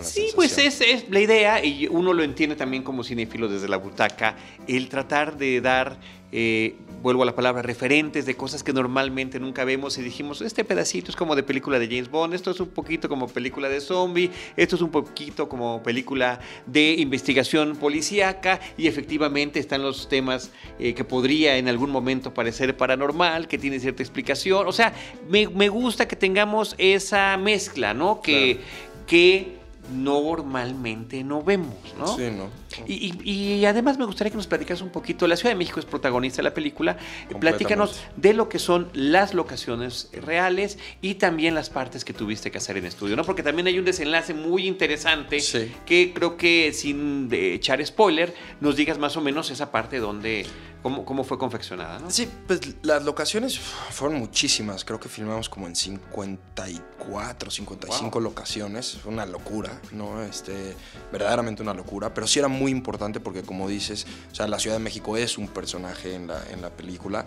[0.02, 3.78] sí, pues es, es la idea y uno lo entiende también como cinéfilo desde la
[3.78, 6.00] butaca, el tratar de dar
[6.32, 10.66] eh, vuelvo a la palabra, referentes de cosas que normalmente nunca vemos y dijimos, este
[10.66, 13.80] pedacito es como de película de James Bond, esto es un poquito como película de
[13.80, 20.52] zombie, esto es un poquito como película de investigación policíaca y efectivamente están los temas
[20.80, 24.94] eh, que podría en algún momento parecer paranormal, que tiene cierta explicación, o sea,
[25.30, 28.22] me, gusta que tengamos esa mezcla, ¿no?
[28.22, 28.60] Que,
[29.06, 29.58] que
[29.94, 32.08] normalmente no vemos, ¿no?
[32.08, 32.50] Sí, ¿no?
[32.88, 36.38] Y, además me gustaría que nos platicas un poquito, la Ciudad de México es protagonista
[36.38, 36.98] de la película,
[37.40, 42.58] platícanos de lo que son las locaciones reales y también las partes que tuviste que
[42.58, 43.24] hacer en estudio, ¿no?
[43.24, 45.40] Porque también hay un desenlace muy interesante
[45.86, 50.46] que creo que sin echar spoiler, nos digas más o menos esa parte donde
[50.82, 52.00] ¿Cómo, fue confeccionada?
[52.00, 52.10] ¿no?
[52.10, 54.86] Sí, pues las locaciones fueron muchísimas.
[54.86, 58.98] Creo que filmamos como en 54, 55 locaciones.
[59.02, 60.24] Fue una locura, ¿no?
[60.24, 60.76] Este,
[61.12, 62.14] verdaderamente una locura.
[62.14, 65.38] Pero sí era muy importante porque, como dices, o sea, la Ciudad de México es
[65.38, 67.26] un personaje en la, en la película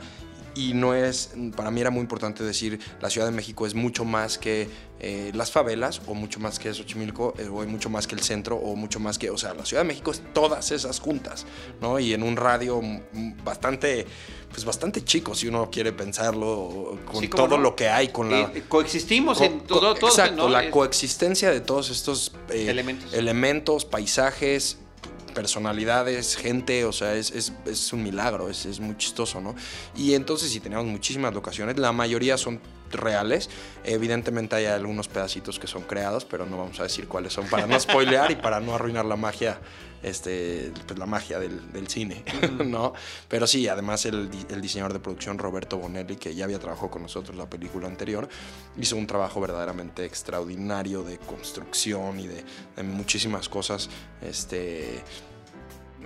[0.54, 4.04] y no es, para mí era muy importante decir, la Ciudad de México es mucho
[4.04, 8.16] más que eh, las favelas, o mucho más que Xochimilco, eh, o mucho más que
[8.16, 10.98] el centro, o mucho más que, o sea, la Ciudad de México es todas esas
[10.98, 11.46] juntas,
[11.80, 11.98] ¿no?
[11.98, 12.80] Y en un radio
[13.44, 14.06] bastante,
[14.50, 18.40] pues bastante chico, si uno quiere pensarlo, con todo lo que hay, con la...
[18.52, 23.14] Eh, coexistimos en todo, todo Exacto, la coexistencia de todos estos elementos.
[23.14, 24.78] elementos, paisajes,
[25.30, 29.54] personalidades, gente, o sea, es, es, es un milagro, es, es, muy chistoso, ¿no?
[29.96, 33.50] Y entonces sí tenemos muchísimas locaciones, la mayoría son reales,
[33.84, 37.66] evidentemente hay algunos pedacitos que son creados, pero no vamos a decir cuáles son para
[37.66, 39.60] no spoilear y para no arruinar la magia,
[40.02, 42.24] este, pues la magia del, del cine,
[42.64, 42.92] ¿no?
[43.28, 47.02] Pero sí, además el, el, diseñador de producción Roberto Bonelli, que ya había trabajado con
[47.02, 48.28] nosotros la película anterior,
[48.78, 52.44] hizo un trabajo verdaderamente extraordinario de construcción y de,
[52.76, 53.90] de muchísimas cosas,
[54.22, 55.02] este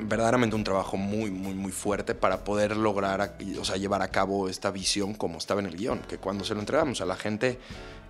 [0.00, 4.48] verdaderamente un trabajo muy, muy, muy fuerte para poder lograr, o sea, llevar a cabo
[4.48, 7.59] esta visión como estaba en el guion, que cuando se lo entregamos a la gente,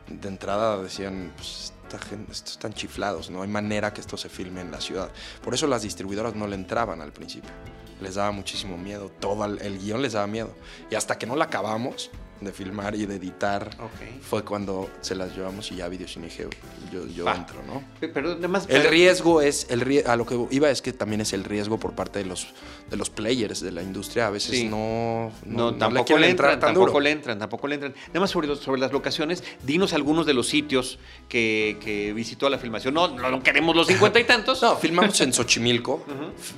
[0.08, 1.98] de entrada decían, pues, esta
[2.30, 5.10] están chiflados, no hay manera que esto se filme en la ciudad.
[5.42, 7.50] Por eso las distribuidoras no le entraban al principio.
[8.00, 10.54] Les daba muchísimo miedo, todo el, el guion les daba miedo.
[10.90, 13.70] Y hasta que no la acabamos, de filmar y de editar
[14.20, 16.48] fue cuando se las llevamos y ya Videocine dije,
[16.92, 17.82] yo, yo entro, ¿no?
[18.00, 21.44] Pero además, el riesgo es, el a lo que iba es que también es el
[21.44, 22.48] riesgo por parte de los,
[22.90, 27.10] de los players de la industria, a veces no, no, tampoco le, entran, tampoco le
[27.10, 27.94] entran, tampoco le entran.
[28.10, 32.94] Además, sobre, sobre las locaciones, dinos algunos de los sitios que, que visitó la filmación.
[32.94, 34.62] No, no queremos los cincuenta y tantos.
[34.62, 36.04] no, filmamos en Xochimilco,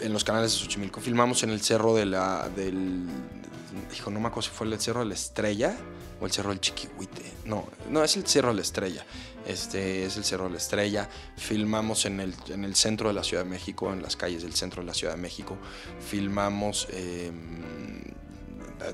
[0.01, 3.07] en los canales de Xochimilco, filmamos en el cerro de la, del
[3.95, 5.77] hijo, no me acuerdo si fue el Cerro de la Estrella
[6.21, 7.23] o el Cerro del Chiquihuite.
[7.45, 9.05] No, no, es el Cerro de la Estrella.
[9.47, 11.09] Este es el Cerro de la Estrella.
[11.37, 14.55] Filmamos en el, en el centro de la Ciudad de México, en las calles del
[14.55, 15.57] centro de la Ciudad de México.
[16.01, 16.89] Filmamos.
[16.93, 18.17] Em,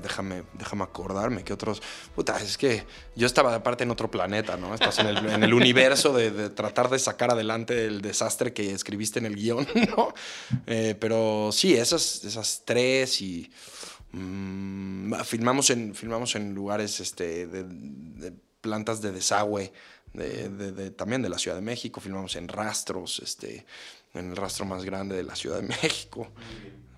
[0.01, 1.81] déjame, déjame acordarme que otros.
[2.15, 4.73] Puta, es que yo estaba aparte en otro planeta, ¿no?
[4.73, 9.35] Estás en el, universo de, tratar de sacar adelante el desastre que escribiste en el
[9.35, 10.13] guion, ¿no?
[10.67, 13.51] Eh, pero sí, esas, esas tres y.
[14.13, 19.73] Mm, filmamos, en, filmamos en lugares este, de, plantas de desagüe
[20.13, 23.65] de, también de la Ciudad de México, filmamos en rastros, este,
[24.13, 26.27] en el rastro más grande de la Ciudad de México,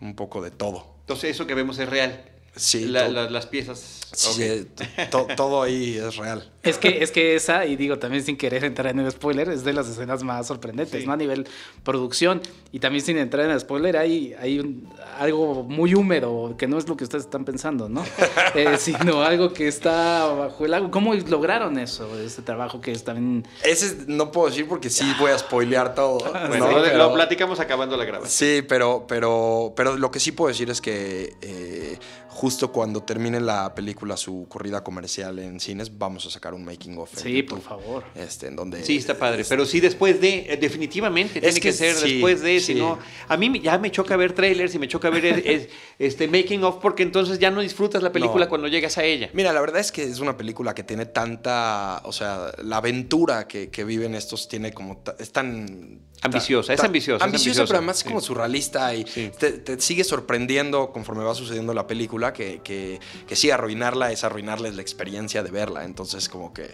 [0.02, 0.96] un poco de todo.
[1.02, 2.35] Entonces eso que vemos es real.
[2.56, 4.06] Sí, las piezas.
[4.16, 4.68] Sí,
[5.36, 6.50] todo ahí es real.
[6.64, 9.64] Es que, es que esa, y digo también sin querer entrar en el spoiler, es
[9.64, 11.14] de las escenas más sorprendentes, ¿no?
[11.14, 11.48] A nivel
[11.84, 12.42] producción.
[12.72, 14.84] Y también sin entrar en el spoiler, hay, hay
[15.20, 18.04] algo muy húmedo, que no es lo que ustedes están pensando, ¿no?
[18.56, 20.90] Eh, sino algo que está bajo el agua.
[20.90, 23.46] ¿Cómo lograron eso, ese trabajo que es también.
[23.64, 26.20] Ese no puedo decir porque sí voy a spoilear todo.
[26.48, 28.32] bueno, lo, platicamos acabando la grabación.
[28.32, 31.36] Sí, pero, pero, pero lo que sí puedo decir es que.
[31.42, 32.00] Eh,
[32.36, 36.98] justo cuando termine la película su corrida comercial en cines, vamos a sacar un making
[36.98, 37.10] of.
[37.16, 38.04] Sí, por favor.
[38.14, 41.96] Este, en donde Sí, está padre, pero sí después de eh, definitivamente tiene que, ser
[41.96, 45.70] después de, si no a mí ya me choca ver trailers y me choca ver
[45.98, 49.30] este making of porque entonces ya no disfrutas la película cuando llegas a ella.
[49.32, 53.48] Mira, la verdad es que es una película que tiene tanta, o sea, la aventura
[53.48, 57.24] que, que viven estos tiene como es tan Ambiciosa, es ambiciosa.
[57.24, 62.25] Ambiciosa, pero además es como surrealista y te, sigue sorprendiendo conforme va sucediendo la película
[62.34, 65.86] que, que, que sí, arruinarla es arruinarles la experiencia de verla.
[65.86, 66.70] Entonces, como que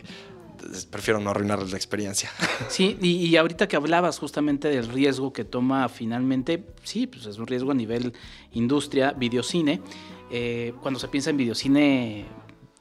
[0.90, 2.30] prefiero no arruinarles la experiencia.
[2.70, 7.48] Sí, y, ahorita que hablabas justamente del riesgo que toma finalmente, sí, pues es un
[7.48, 8.14] riesgo a nivel
[8.54, 9.82] industria, videocine.
[10.30, 12.26] Eh, cuando se piensa en videocine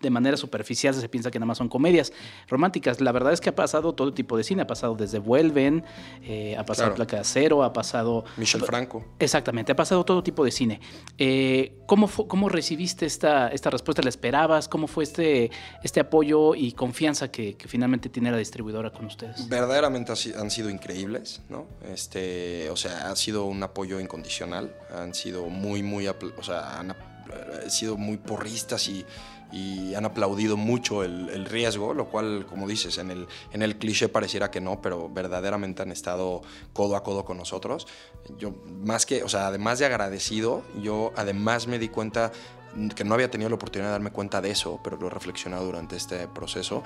[0.01, 2.13] de manera superficial se piensa que nada más son comedias
[2.49, 3.01] románticas.
[3.01, 4.63] La verdad es que ha pasado todo tipo de cine.
[4.63, 5.85] Ha pasado desde Vuelven,
[6.23, 8.25] eh, ha pasado Placa de Acero, ha pasado...
[8.37, 9.05] Michel Franco.
[9.19, 10.81] Exactamente, ha pasado todo tipo de cine.
[11.19, 14.03] Eh, ¿cómo, ¿Cómo recibiste esta, esta respuesta?
[14.03, 14.69] ¿La esperabas?
[14.69, 15.51] ¿Cómo fue este,
[15.83, 19.49] este apoyo y confianza que, finalmente tiene la distribuidora con ustedes?
[19.49, 21.67] Verdaderamente han sido increíbles, ¿no?
[21.85, 24.75] Este, o sea, ha sido un apoyo incondicional.
[24.95, 26.09] Han sido muy, muy...
[26.09, 26.95] O sea, han
[27.69, 29.05] sido muy porristas y
[29.53, 34.09] y han aplaudido mucho el, riesgo, lo cual, como dices, en el, en el cliché
[34.09, 37.87] pareciera que no, pero verdaderamente han estado codo a codo con nosotros.
[38.39, 38.53] Yo,
[38.85, 42.33] más que, o sea, además de agradecido, yo además me di cuenta
[42.95, 45.65] que no había tenido la oportunidad de darme cuenta de eso, pero lo he reflexionado
[45.65, 46.83] durante este proceso,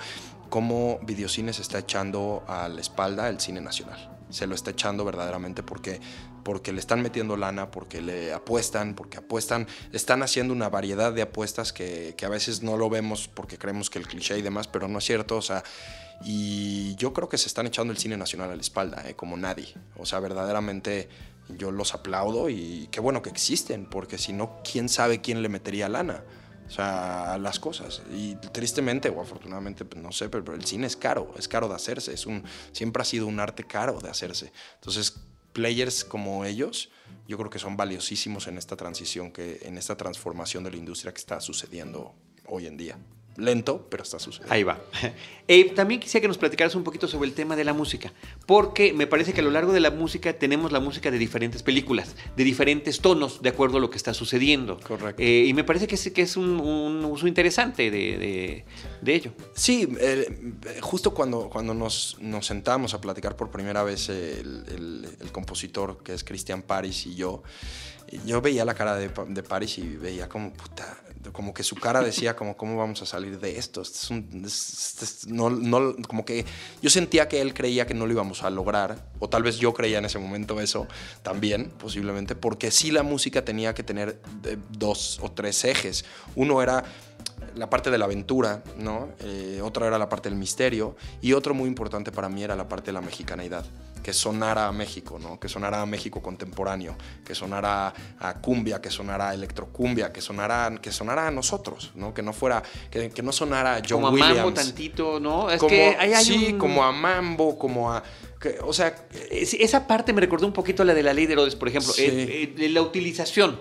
[0.48, 4.10] cómo Videocine se está echando a la espalda el cine nacional.
[4.30, 6.00] Se lo está echando verdaderamente porque
[6.44, 11.22] porque le están metiendo lana, porque le apuestan, porque apuestan, están haciendo una variedad de
[11.22, 14.86] apuestas que, a veces no lo vemos porque creemos que el cliché y demás, pero
[14.86, 15.64] no es cierto, o sea,
[16.22, 19.14] y yo creo que se están echando el cine nacional a la espalda, ¿eh?
[19.14, 21.08] como nadie, o sea, verdaderamente
[21.48, 25.48] yo los aplaudo y qué bueno que existen, porque si no, ¿quién sabe quién le
[25.48, 26.24] metería lana?
[26.66, 28.02] O sea, a las cosas.
[28.12, 31.74] Y tristemente o afortunadamente, pues, no sé, pero, el cine es caro, es caro de
[31.74, 32.14] hacerse.
[32.14, 34.52] Es un, siempre ha sido un arte caro de hacerse.
[34.76, 35.20] Entonces,
[35.52, 36.90] players como ellos,
[37.28, 41.12] yo creo que son valiosísimos en esta transición, que, en esta transformación de la industria
[41.12, 42.14] que está sucediendo
[42.46, 42.98] hoy en día
[43.36, 44.52] lento, pero está sucediendo.
[44.52, 44.80] Ahí va.
[45.46, 48.14] Eh, también quisiera que nos platicaras un poquito sobre el tema de la música,
[48.46, 51.62] porque me parece que a lo largo de la música tenemos la música de diferentes
[51.62, 54.80] películas, de diferentes tonos, de acuerdo a lo que está sucediendo.
[54.80, 55.22] Correcto.
[55.22, 56.58] Eh, y me parece que es, que es un,
[57.04, 58.64] uso interesante de,
[59.04, 59.32] ello.
[59.54, 59.86] Sí,
[60.80, 66.14] justo cuando, cuando nos, nos, sentamos a platicar por primera vez el, el compositor, que
[66.14, 67.42] es Christian Paris, y yo,
[68.24, 72.02] yo veía la cara de, de Paris y veía como, puta, como que su cara
[72.02, 73.82] decía como cómo vamos a salir de esto.
[75.28, 76.44] no, no, como que
[76.82, 79.72] yo sentía que él creía que no lo íbamos a lograr, o tal vez yo
[79.74, 80.86] creía en ese momento eso
[81.22, 86.04] también, posiblemente, porque sí la música tenía que tener eh, dos o tres ejes.
[86.34, 86.84] Uno era
[87.54, 89.10] la parte de la aventura, ¿no?
[89.20, 92.68] Eh, otra era la parte del misterio y otro muy importante para mí era la
[92.68, 93.64] parte de la mexicanidad
[94.04, 95.40] que sonara a México, ¿no?
[95.40, 100.70] que sonara a México contemporáneo, que sonara a cumbia, que sonara a electrocumbia, que sonara,
[100.80, 102.12] que sonara a nosotros, ¿no?
[102.12, 104.28] que no fuera, que, no sonara a John como Williams.
[104.28, 105.50] Como a Mambo tantito, ¿no?
[105.50, 108.02] Es que hay, sí, como a Mambo, como a
[108.62, 111.56] o sea, esa parte me recordó un poquito a la de la ley de Herodes,
[111.56, 113.60] por ejemplo, eh, eh, la utilización,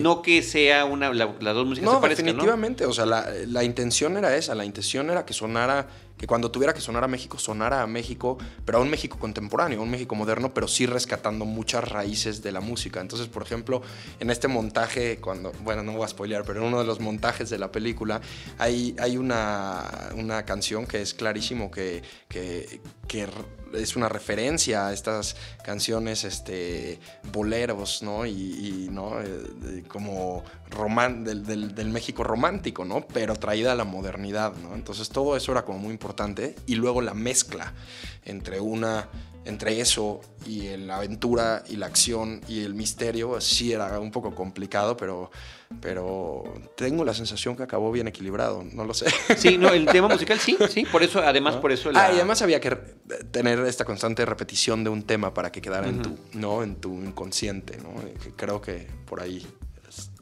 [0.00, 4.54] no que sea una, las dos músicas no, definitivamente, o sea, la, intención era esa,
[4.54, 8.38] la intención era que sonara, que cuando tuviera que sonar a México, sonara a México,
[8.64, 12.52] pero a un México contemporáneo, a un México moderno, pero sí rescatando muchas raíces de
[12.52, 13.00] la música.
[13.00, 13.82] Entonces, por ejemplo,
[14.20, 17.50] en este montaje, cuando, bueno, no voy a spoilear, pero en uno de los montajes
[17.50, 18.20] de la película
[18.58, 22.80] hay, hay una, una canción que es clarísimo que, que,
[23.74, 27.00] es una referencia a estas canciones, este,
[27.32, 28.24] boleros, ¿no?
[28.24, 29.20] Y, ¿no?
[29.20, 30.44] Eh, como
[30.74, 33.06] román, del, México romántico, ¿no?
[33.06, 34.74] Pero traída a la modernidad, ¿no?
[34.74, 36.54] Entonces todo eso era como muy importante.
[36.66, 37.72] Y luego la mezcla
[38.24, 39.08] entre una
[39.44, 44.34] entre eso y la aventura y la acción y el misterio, sí era un poco
[44.34, 45.30] complicado, pero,
[45.80, 46.44] pero
[46.76, 49.06] tengo la sensación que acabó bien equilibrado, no lo sé.
[49.36, 51.90] Sí, no, el tema musical sí, sí, por eso, además por eso...
[51.94, 52.70] Ah, y además había que
[53.30, 56.62] tener esta constante repetición de un tema para que quedara en, tu, ¿no?
[56.62, 57.92] en tu inconsciente, ¿no?
[58.36, 59.46] creo que por ahí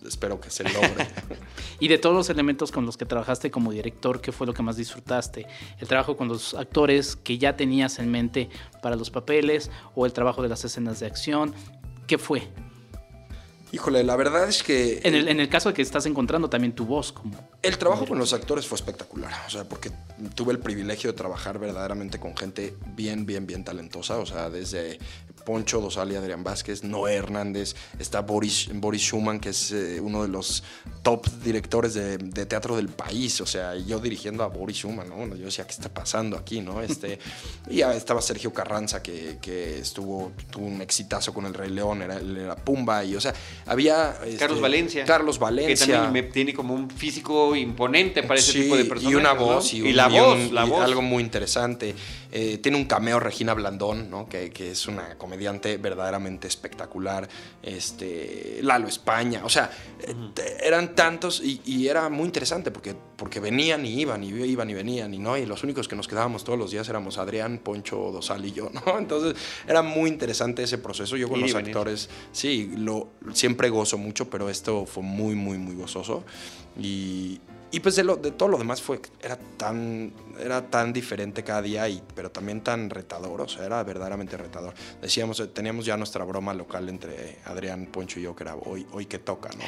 [0.07, 1.09] espero que se logre.
[1.81, 4.62] y de todos los elementos con los que trabajaste como director, ¿qué fue lo que
[4.62, 5.47] más disfrutaste?
[5.79, 8.49] ¿El trabajo con los actores que ya tenías en mente
[8.83, 11.55] para los papeles o el trabajo de las escenas de acción?
[12.07, 12.49] ¿Qué fue?
[13.73, 15.01] Híjole, la verdad es que...
[15.03, 17.33] En el, en el caso de que estás encontrando también tu voz como...
[17.62, 19.91] El trabajo con los actores fue espectacular, o sea, porque
[20.35, 24.99] tuve el privilegio de trabajar verdaderamente con gente bien, bien, bien talentosa, o sea, desde
[25.44, 30.22] Poncho Dosal y Adrián Vázquez, Noé Hernández, está Boris, Boris Schumann, que es eh, uno
[30.22, 30.62] de los
[31.02, 35.35] top directores de, teatro del país, o sea, yo dirigiendo a Boris Schumann, ¿no?
[35.37, 36.83] Yo decía, ¿qué está pasando aquí, no?
[36.83, 37.18] Este,
[37.70, 39.38] y ya estaba Sergio Carranza, que,
[39.78, 43.35] estuvo, tuvo un exitazo con El Rey León, era, era Pumba, y o sea,
[43.66, 44.16] había...
[44.24, 45.05] Este, Carlos Valencia.
[45.05, 45.87] Carlos Valencia.
[45.87, 49.12] Que también tiene como un físico imponente para ese tipo de personas.
[49.12, 50.83] Y una voz, y, la voz, la voz.
[50.83, 51.94] algo muy interesante.
[52.31, 54.28] Eh, tiene un cameo Regina Blandón, ¿no?
[54.28, 57.27] Que, que es una comediante verdaderamente espectacular.
[57.62, 59.71] Este, Lalo España, o sea,
[60.62, 65.14] eran tantos y, era muy interesante porque, porque venían y iban y iban y venían
[65.14, 68.45] y no, y los únicos que nos quedábamos todos los días éramos Adrián, Poncho, Dosal
[68.45, 68.99] y yo, ¿no?
[68.99, 69.35] Entonces
[69.66, 71.16] era muy interesante ese proceso.
[71.16, 75.75] Yo con los actores, sí, lo, siempre gozo mucho, pero esto fue muy, muy, muy
[75.75, 76.25] gozoso.
[76.79, 77.40] Y,
[77.72, 81.62] y pues de, lo, de todo lo demás fue, era tan, era tan diferente cada
[81.62, 84.74] día, y, pero también tan retador, o sea, era verdaderamente retador.
[85.00, 88.87] Decíamos, eh, teníamos ya nuestra broma local entre Adrián, Poncho y yo, que era hoy,
[88.92, 89.64] hoy que toca, ¿no?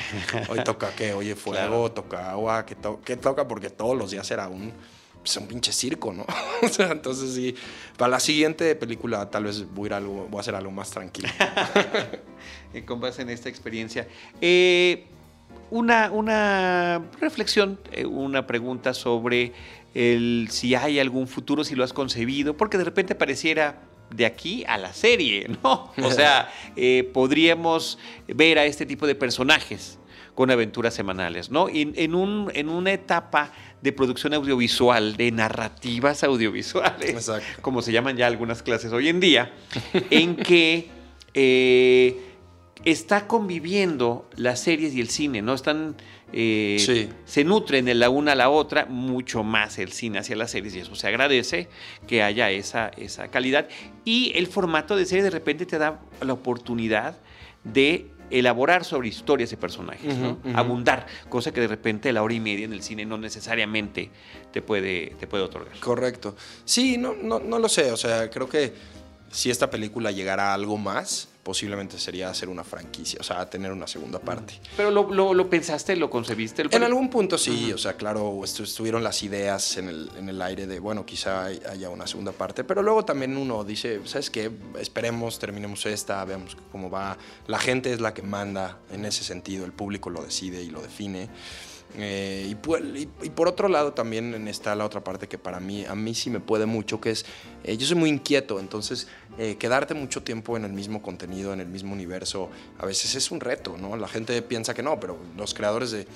[0.50, 2.76] Hoy toca qué, oye fuego, toca agua, ¿qué,
[3.16, 3.48] toca?
[3.48, 4.70] Porque todos los días era un,
[5.18, 6.26] pues, un pinche circo, ¿no?
[6.62, 7.54] o sea, entonces sí,
[7.96, 10.90] para la siguiente película tal vez voy a, ir algo, voy a hacer algo más
[10.90, 11.30] tranquilo.
[12.84, 14.06] Con base en esta experiencia.
[14.42, 15.06] Eh,
[15.70, 19.52] una, una reflexión, eh, una pregunta sobre
[19.94, 24.64] el, si hay algún futuro, si lo has concebido, porque de repente pareciera de aquí
[24.66, 25.92] a la serie, ¿no?
[26.02, 27.98] O sea, eh, podríamos
[28.28, 29.98] ver a este tipo de personajes
[30.34, 31.68] con aventuras semanales, ¿no?
[31.68, 38.16] En, en, un, en una etapa de producción audiovisual, de narrativas audiovisuales, como se llaman
[38.16, 39.52] ya algunas clases hoy en día,
[40.10, 40.88] en que
[41.34, 42.33] eh,
[42.84, 45.54] está conviviendo las series y el cine, ¿no?
[45.54, 45.96] Están.
[46.36, 50.50] Eh, se nutren de la una a la otra, mucho más el cine hacia las
[50.50, 51.68] series, y eso se agradece
[52.08, 53.68] que haya esa, esa calidad.
[54.04, 57.18] Y el formato de serie de repente te da la oportunidad
[57.62, 60.38] de elaborar sobre historias y personajes, ¿no?
[60.54, 64.10] abundar, cosa que de repente la hora y media en el cine no necesariamente
[64.52, 65.78] te puede, te puede otorgar.
[65.78, 66.34] Correcto.
[66.64, 68.72] Sí, no, no, no lo sé, o sea, creo que
[69.30, 73.70] si esta película llegara a algo más, posiblemente sería hacer una franquicia, o sea, tener
[73.70, 74.54] una segunda parte.
[74.76, 76.64] ¿Pero lo, lo, pensaste, lo concebiste?
[76.70, 80.66] en algún punto sí, o sea, claro, estuvieron las ideas en el, en el, aire
[80.66, 84.50] de, bueno, quizá haya una segunda parte, pero luego también uno dice, ¿sabes qué?
[84.80, 87.18] Esperemos, terminemos esta, veamos cómo va.
[87.46, 90.80] La gente es la que manda en ese sentido, el público lo decide y lo
[90.80, 91.28] define.
[91.96, 96.14] Eh, y, por otro lado también está la otra parte que para mí, a mí
[96.14, 97.24] sí me puede mucho, que es,
[97.62, 99.06] eh, yo soy muy inquieto, entonces
[99.38, 103.30] eh, quedarte mucho tiempo en el mismo contenido, en el mismo universo, a veces es
[103.30, 103.96] un reto, ¿no?
[103.96, 106.06] La gente piensa que no, pero los creadores de,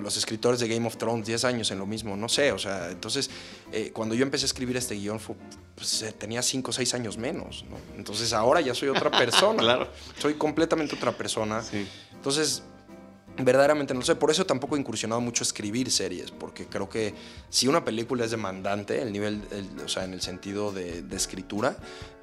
[0.00, 2.90] los escritores de Game of Thrones, 10 años en lo mismo, no sé, o sea,
[2.90, 3.30] entonces
[3.92, 5.20] cuando yo empecé a escribir este guion
[5.74, 7.76] pues, tenía 5 o 6 años menos, ¿no?
[7.96, 9.88] Entonces ahora ya soy otra persona, claro.
[10.18, 11.62] soy completamente otra persona.
[11.62, 11.86] Sí.
[12.12, 12.62] Entonces,
[13.38, 17.14] verdaderamente no sé, por eso tampoco he incursionado mucho escribir series, porque creo que
[17.48, 19.42] si una película es demandante, el nivel,
[19.84, 21.76] o sea, en el sentido de, escritura,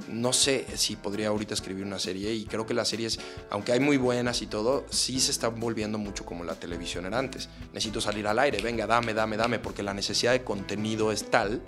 [0.08, 3.80] no sé si podría ahorita escribir una serie y creo que las series, aunque hay
[3.80, 7.50] muy buenas y todo, sí se están volviendo mucho como la televisión era antes.
[7.74, 11.62] Necesito salir al aire, venga, dame, dame, dame, porque la necesidad de contenido es tal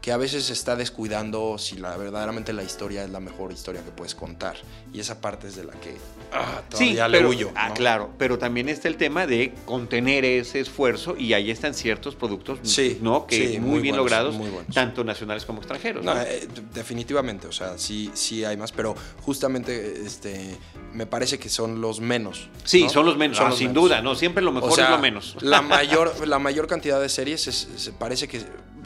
[0.00, 3.84] que a veces se está descuidando si la, verdaderamente la historia es la mejor historia
[3.84, 4.56] que puedes contar.
[4.92, 5.96] Y esa parte es de la que
[6.32, 7.52] ah, todavía sí, le huyo.
[7.54, 12.14] Ah, claro, pero también está el tema de contener ese esfuerzo y ahí están ciertos
[12.14, 12.58] productos
[13.00, 13.26] ¿no?
[13.26, 14.34] que muy, bien logrados,
[14.72, 16.04] tanto nacionales como extranjeros.
[16.26, 20.56] Eh, definitivamente, o sea, sí, sí hay más, pero justamente este,
[20.92, 22.48] me parece que son los menos.
[22.64, 24.14] Sí, son los menos, ah, sin duda, ¿no?
[24.14, 25.36] Siempre lo mejor es lo menos.
[25.40, 28.40] La mayor, la mayor cantidad de series se parece que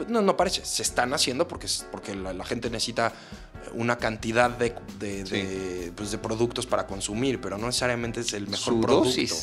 [0.07, 3.13] no, no parece, se están haciendo porque, porque la, gente necesita
[3.73, 8.81] una cantidad de, de, pues de, productos para consumir, pero no necesariamente es el mejor
[8.81, 9.35] producto.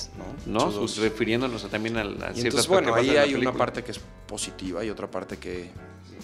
[0.47, 0.71] ¿no?
[0.71, 0.87] ¿no?
[0.87, 5.11] refiriéndonos también a, a entonces, bueno, ahí hay una parte que es positiva y otra
[5.11, 5.71] parte que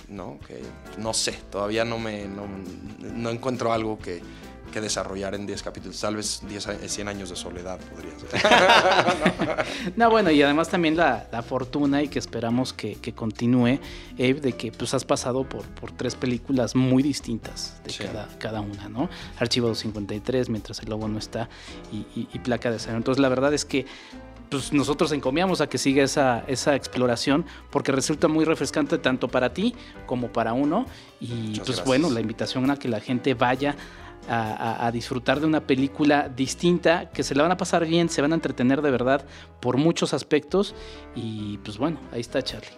[0.09, 0.61] no, que
[0.99, 4.23] no sé, todavía no me no encuentro algo que,
[4.69, 6.01] que desarrollar en 10 capítulos.
[6.01, 9.67] Tal vez 10, 100 años de soledad podría ser.
[9.97, 13.79] no, bueno, y además también la, fortuna y que esperamos que, continúe,
[14.15, 18.61] Abe, de que pues has pasado por, por tres películas muy distintas de cada, cada
[18.61, 19.09] una, ¿no?
[19.39, 21.49] Archivo 253, Mientras el Lobo no está,
[21.93, 22.97] y, Placa de Acero.
[22.97, 23.85] Entonces, la verdad es que
[24.49, 29.53] pues nosotros encomiamos a que siga esa, esa exploración porque resulta muy refrescante tanto para
[29.53, 29.75] ti
[30.07, 30.87] como para uno.
[31.21, 33.77] Y pues bueno, la invitación a que la gente vaya
[34.29, 38.33] a, disfrutar de una película distinta, que se la van a pasar bien, se van
[38.33, 39.25] a entretener de verdad
[39.61, 40.75] por muchos aspectos.
[41.15, 42.69] Y pues bueno, ahí está Charlie.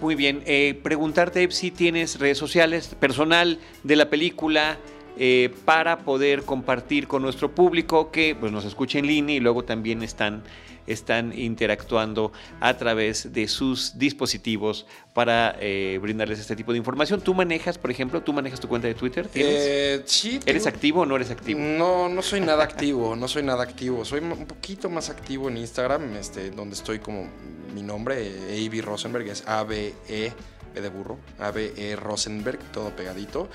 [0.00, 4.78] Muy bien, eh, preguntarte si tienes redes sociales, personal de la película,
[5.16, 9.62] eh, para poder compartir con nuestro público que pues, nos escuche en línea y luego
[9.62, 10.42] también están
[10.86, 17.20] están interactuando a través de sus dispositivos para eh, brindarles este tipo de información.
[17.20, 19.28] ¿Tú manejas, por ejemplo, tú manejas tu cuenta de Twitter?
[19.34, 20.40] Eh, sí.
[20.44, 21.60] ¿Eres activo o no eres activo?
[21.60, 24.04] No, no soy nada activo, no soy nada activo.
[24.04, 27.28] Soy un poquito más activo en Instagram, este, donde estoy como
[27.74, 28.16] mi nombre,
[28.50, 28.82] A.B.
[28.82, 30.32] Rosenberg, es A-B-E.
[30.74, 33.48] de burro, A-B-E Rosenberg, todo pegadito.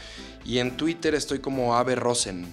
[0.45, 2.47] Y en Twitter estoy como Ave Rosen.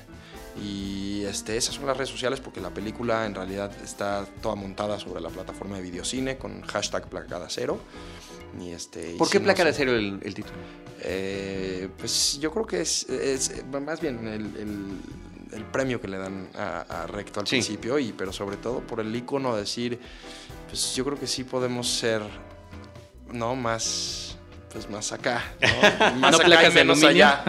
[0.62, 4.98] Y este, esas son las redes sociales porque la película en realidad está toda montada
[4.98, 7.78] sobre la plataforma de videocine con hashtag placada cero.
[8.60, 10.56] Y este, ¿Por qué placa de cero el, título?
[11.02, 13.06] Eh, pues yo creo que es,
[13.70, 18.80] más bien el, premio que le dan a, Recto al principio, y, pero sobre todo
[18.80, 19.98] por el icono de decir,
[20.68, 22.22] pues yo creo que sí podemos ser
[23.32, 24.35] no más
[24.72, 25.44] pues más acá,
[26.16, 27.42] Más acá y menos allá.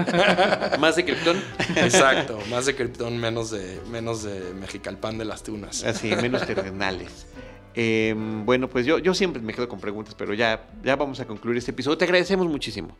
[0.79, 1.41] más de Krypton.
[1.75, 5.83] Exacto, más de Krypton, menos de, menos de Mexicalpan de las Tunas.
[5.83, 7.27] Así, menos terrenales.
[7.73, 11.25] Em, bueno, pues yo, yo siempre me quedo con preguntas, pero ya, ya vamos a
[11.25, 11.97] concluir este episodio.
[11.97, 12.97] Te agradecemos muchísimo.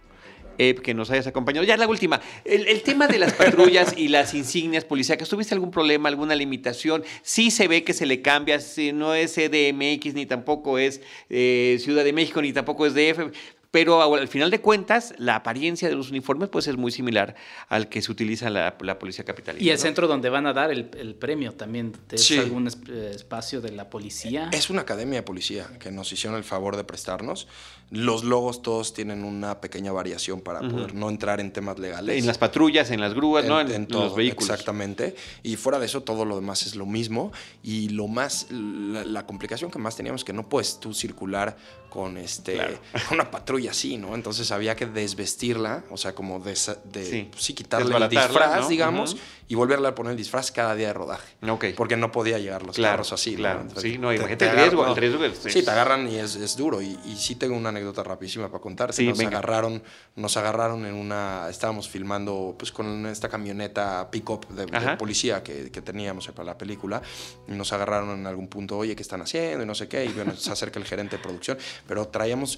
[0.57, 1.63] Que nos hayas acompañado.
[1.65, 2.19] Ya la última.
[2.43, 7.03] El, tema de las patrullas y las insignias policíacas, ¿tuviste algún problema, alguna limitación?
[7.21, 10.99] Sí se ve que se le cambia, si no es CDMX, ni tampoco es
[11.29, 13.31] eh, Ciudad de México, ni tampoco es DF.
[13.77, 17.35] Pero al final de cuentas, la apariencia de los uniformes pues, es muy similar
[17.69, 19.63] al que se utiliza la, la policía capitalina.
[19.63, 23.73] Y el centro donde van a dar el, premio también, ¿es algún eh, espacio de
[23.73, 24.49] la policía?
[24.51, 27.47] Es una academia de policía que nos hicieron el favor de prestarnos.
[27.91, 32.17] Los logos todos tienen una pequeña variación para poder no entrar en temas legales.
[32.17, 33.61] En las patrullas, en las grúas, ¿no?
[33.61, 34.49] En, todos los vehículos.
[34.49, 35.15] Exactamente.
[35.43, 37.31] Y fuera de eso, todo lo demás es lo mismo.
[37.63, 41.55] Y lo más, la, complicación que más teníamos es que no puedes tú circular
[41.89, 42.79] con este
[43.11, 44.15] una patrulla así, ¿no?
[44.15, 47.29] Entonces había que desvestirla, o sea, como de, sí.
[47.37, 47.53] sí.
[47.53, 49.17] quitarle el disfraz, digamos,
[49.47, 51.35] y volverle a poner el disfraz cada día de rodaje.
[51.73, 53.35] Porque no podía llegar los carros así.
[53.35, 56.81] Claro, sí, no, imagínate el riesgo, el riesgo Sí, te agarran y es, es duro.
[56.81, 58.93] Y, y, sí tengo una anécdota rapidísima para contar.
[58.93, 59.81] Sí, nos agarraron,
[60.15, 64.67] nos agarraron en una, estábamos filmando pues con esta camioneta pick-up de,
[64.97, 67.01] policía que, que, teníamos para la película.
[67.47, 69.63] Y nos agarraron en algún punto, oye, ¿qué están haciendo?
[69.63, 70.05] Y no sé qué.
[70.05, 71.57] Y bueno, se acerca el gerente de producción.
[71.85, 72.57] Pero traíamos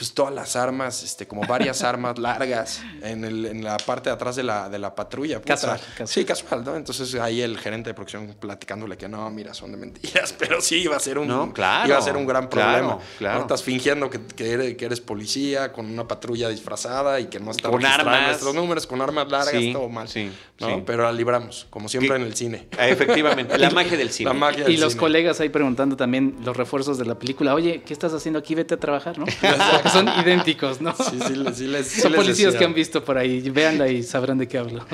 [0.00, 4.14] pues todas las armas, este, como varias armas largas en, el, en, la parte de
[4.14, 5.42] atrás de la, de la patrulla.
[5.42, 6.74] Casual, Sí, casual, ¿no?
[6.74, 10.76] Entonces ahí el gerente de producción platicándole que no, mira, son de mentiras, pero sí
[10.76, 12.98] iba a ser un, no, claro, iba a ser un gran problema.
[13.18, 17.38] Claro, Estás fingiendo que, que, eres, que, eres, policía con una patrulla disfrazada y que
[17.38, 18.28] no está con armas.
[18.28, 20.08] nuestros números, con armas largas, sí, todo mal.
[20.08, 20.66] Sí, ¿no?
[20.66, 20.82] sí.
[20.86, 22.68] Pero la libramos, como siempre en el cine.
[22.78, 24.30] Efectivamente, la magia del cine.
[24.30, 25.00] La magia y del los cine.
[25.00, 27.54] colegas ahí preguntando también los refuerzos de la película.
[27.54, 28.54] Oye, ¿qué estás haciendo aquí?
[28.54, 29.26] Vete a trabajar, ¿no?
[29.92, 30.94] son idénticos, ¿no?
[30.94, 32.58] Sí, sí, sí, les, sí son les policías decía.
[32.58, 33.40] que han visto por ahí.
[33.50, 34.86] Véanla y sabrán de qué hablo.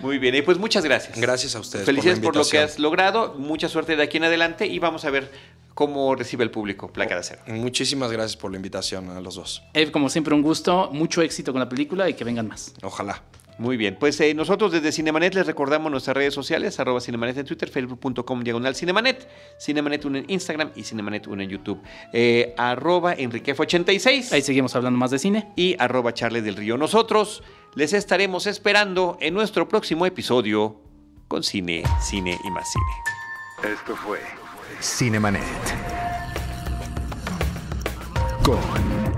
[0.00, 1.18] Muy bien, y pues muchas gracias.
[1.20, 1.86] Gracias a ustedes.
[1.86, 3.34] Felicidades por, lo que has logrado.
[3.34, 5.30] Mucha suerte de aquí en adelante y vamos a ver
[5.74, 7.42] cómo recibe el público Placa de Acero.
[7.46, 9.62] Muchísimas gracias por la invitación a los dos.
[9.74, 10.90] Eve, como siempre, un gusto.
[10.92, 12.74] Mucho éxito con la película y que vengan más.
[12.82, 13.22] Ojalá.
[13.58, 17.44] Muy bien, pues eh, nosotros desde Cinemanet les recordamos nuestras redes sociales, arroba Cinemanet en
[17.44, 19.28] Twitter, facebook.com diagonal Cinemanet,
[19.60, 21.82] Cinemanet 1 en Instagram y Cinemanet 1 en YouTube,
[22.12, 25.48] eh, arroba Enriquef86 Ahí seguimos hablando más de cine.
[25.56, 26.76] y arroba Charles del Río.
[26.78, 27.42] Nosotros
[27.74, 30.80] les estaremos esperando en nuestro próximo episodio
[31.26, 33.72] con Cine, Cine y más Cine.
[33.74, 34.20] Esto fue
[34.80, 35.42] Cinemanet.
[38.44, 39.07] Con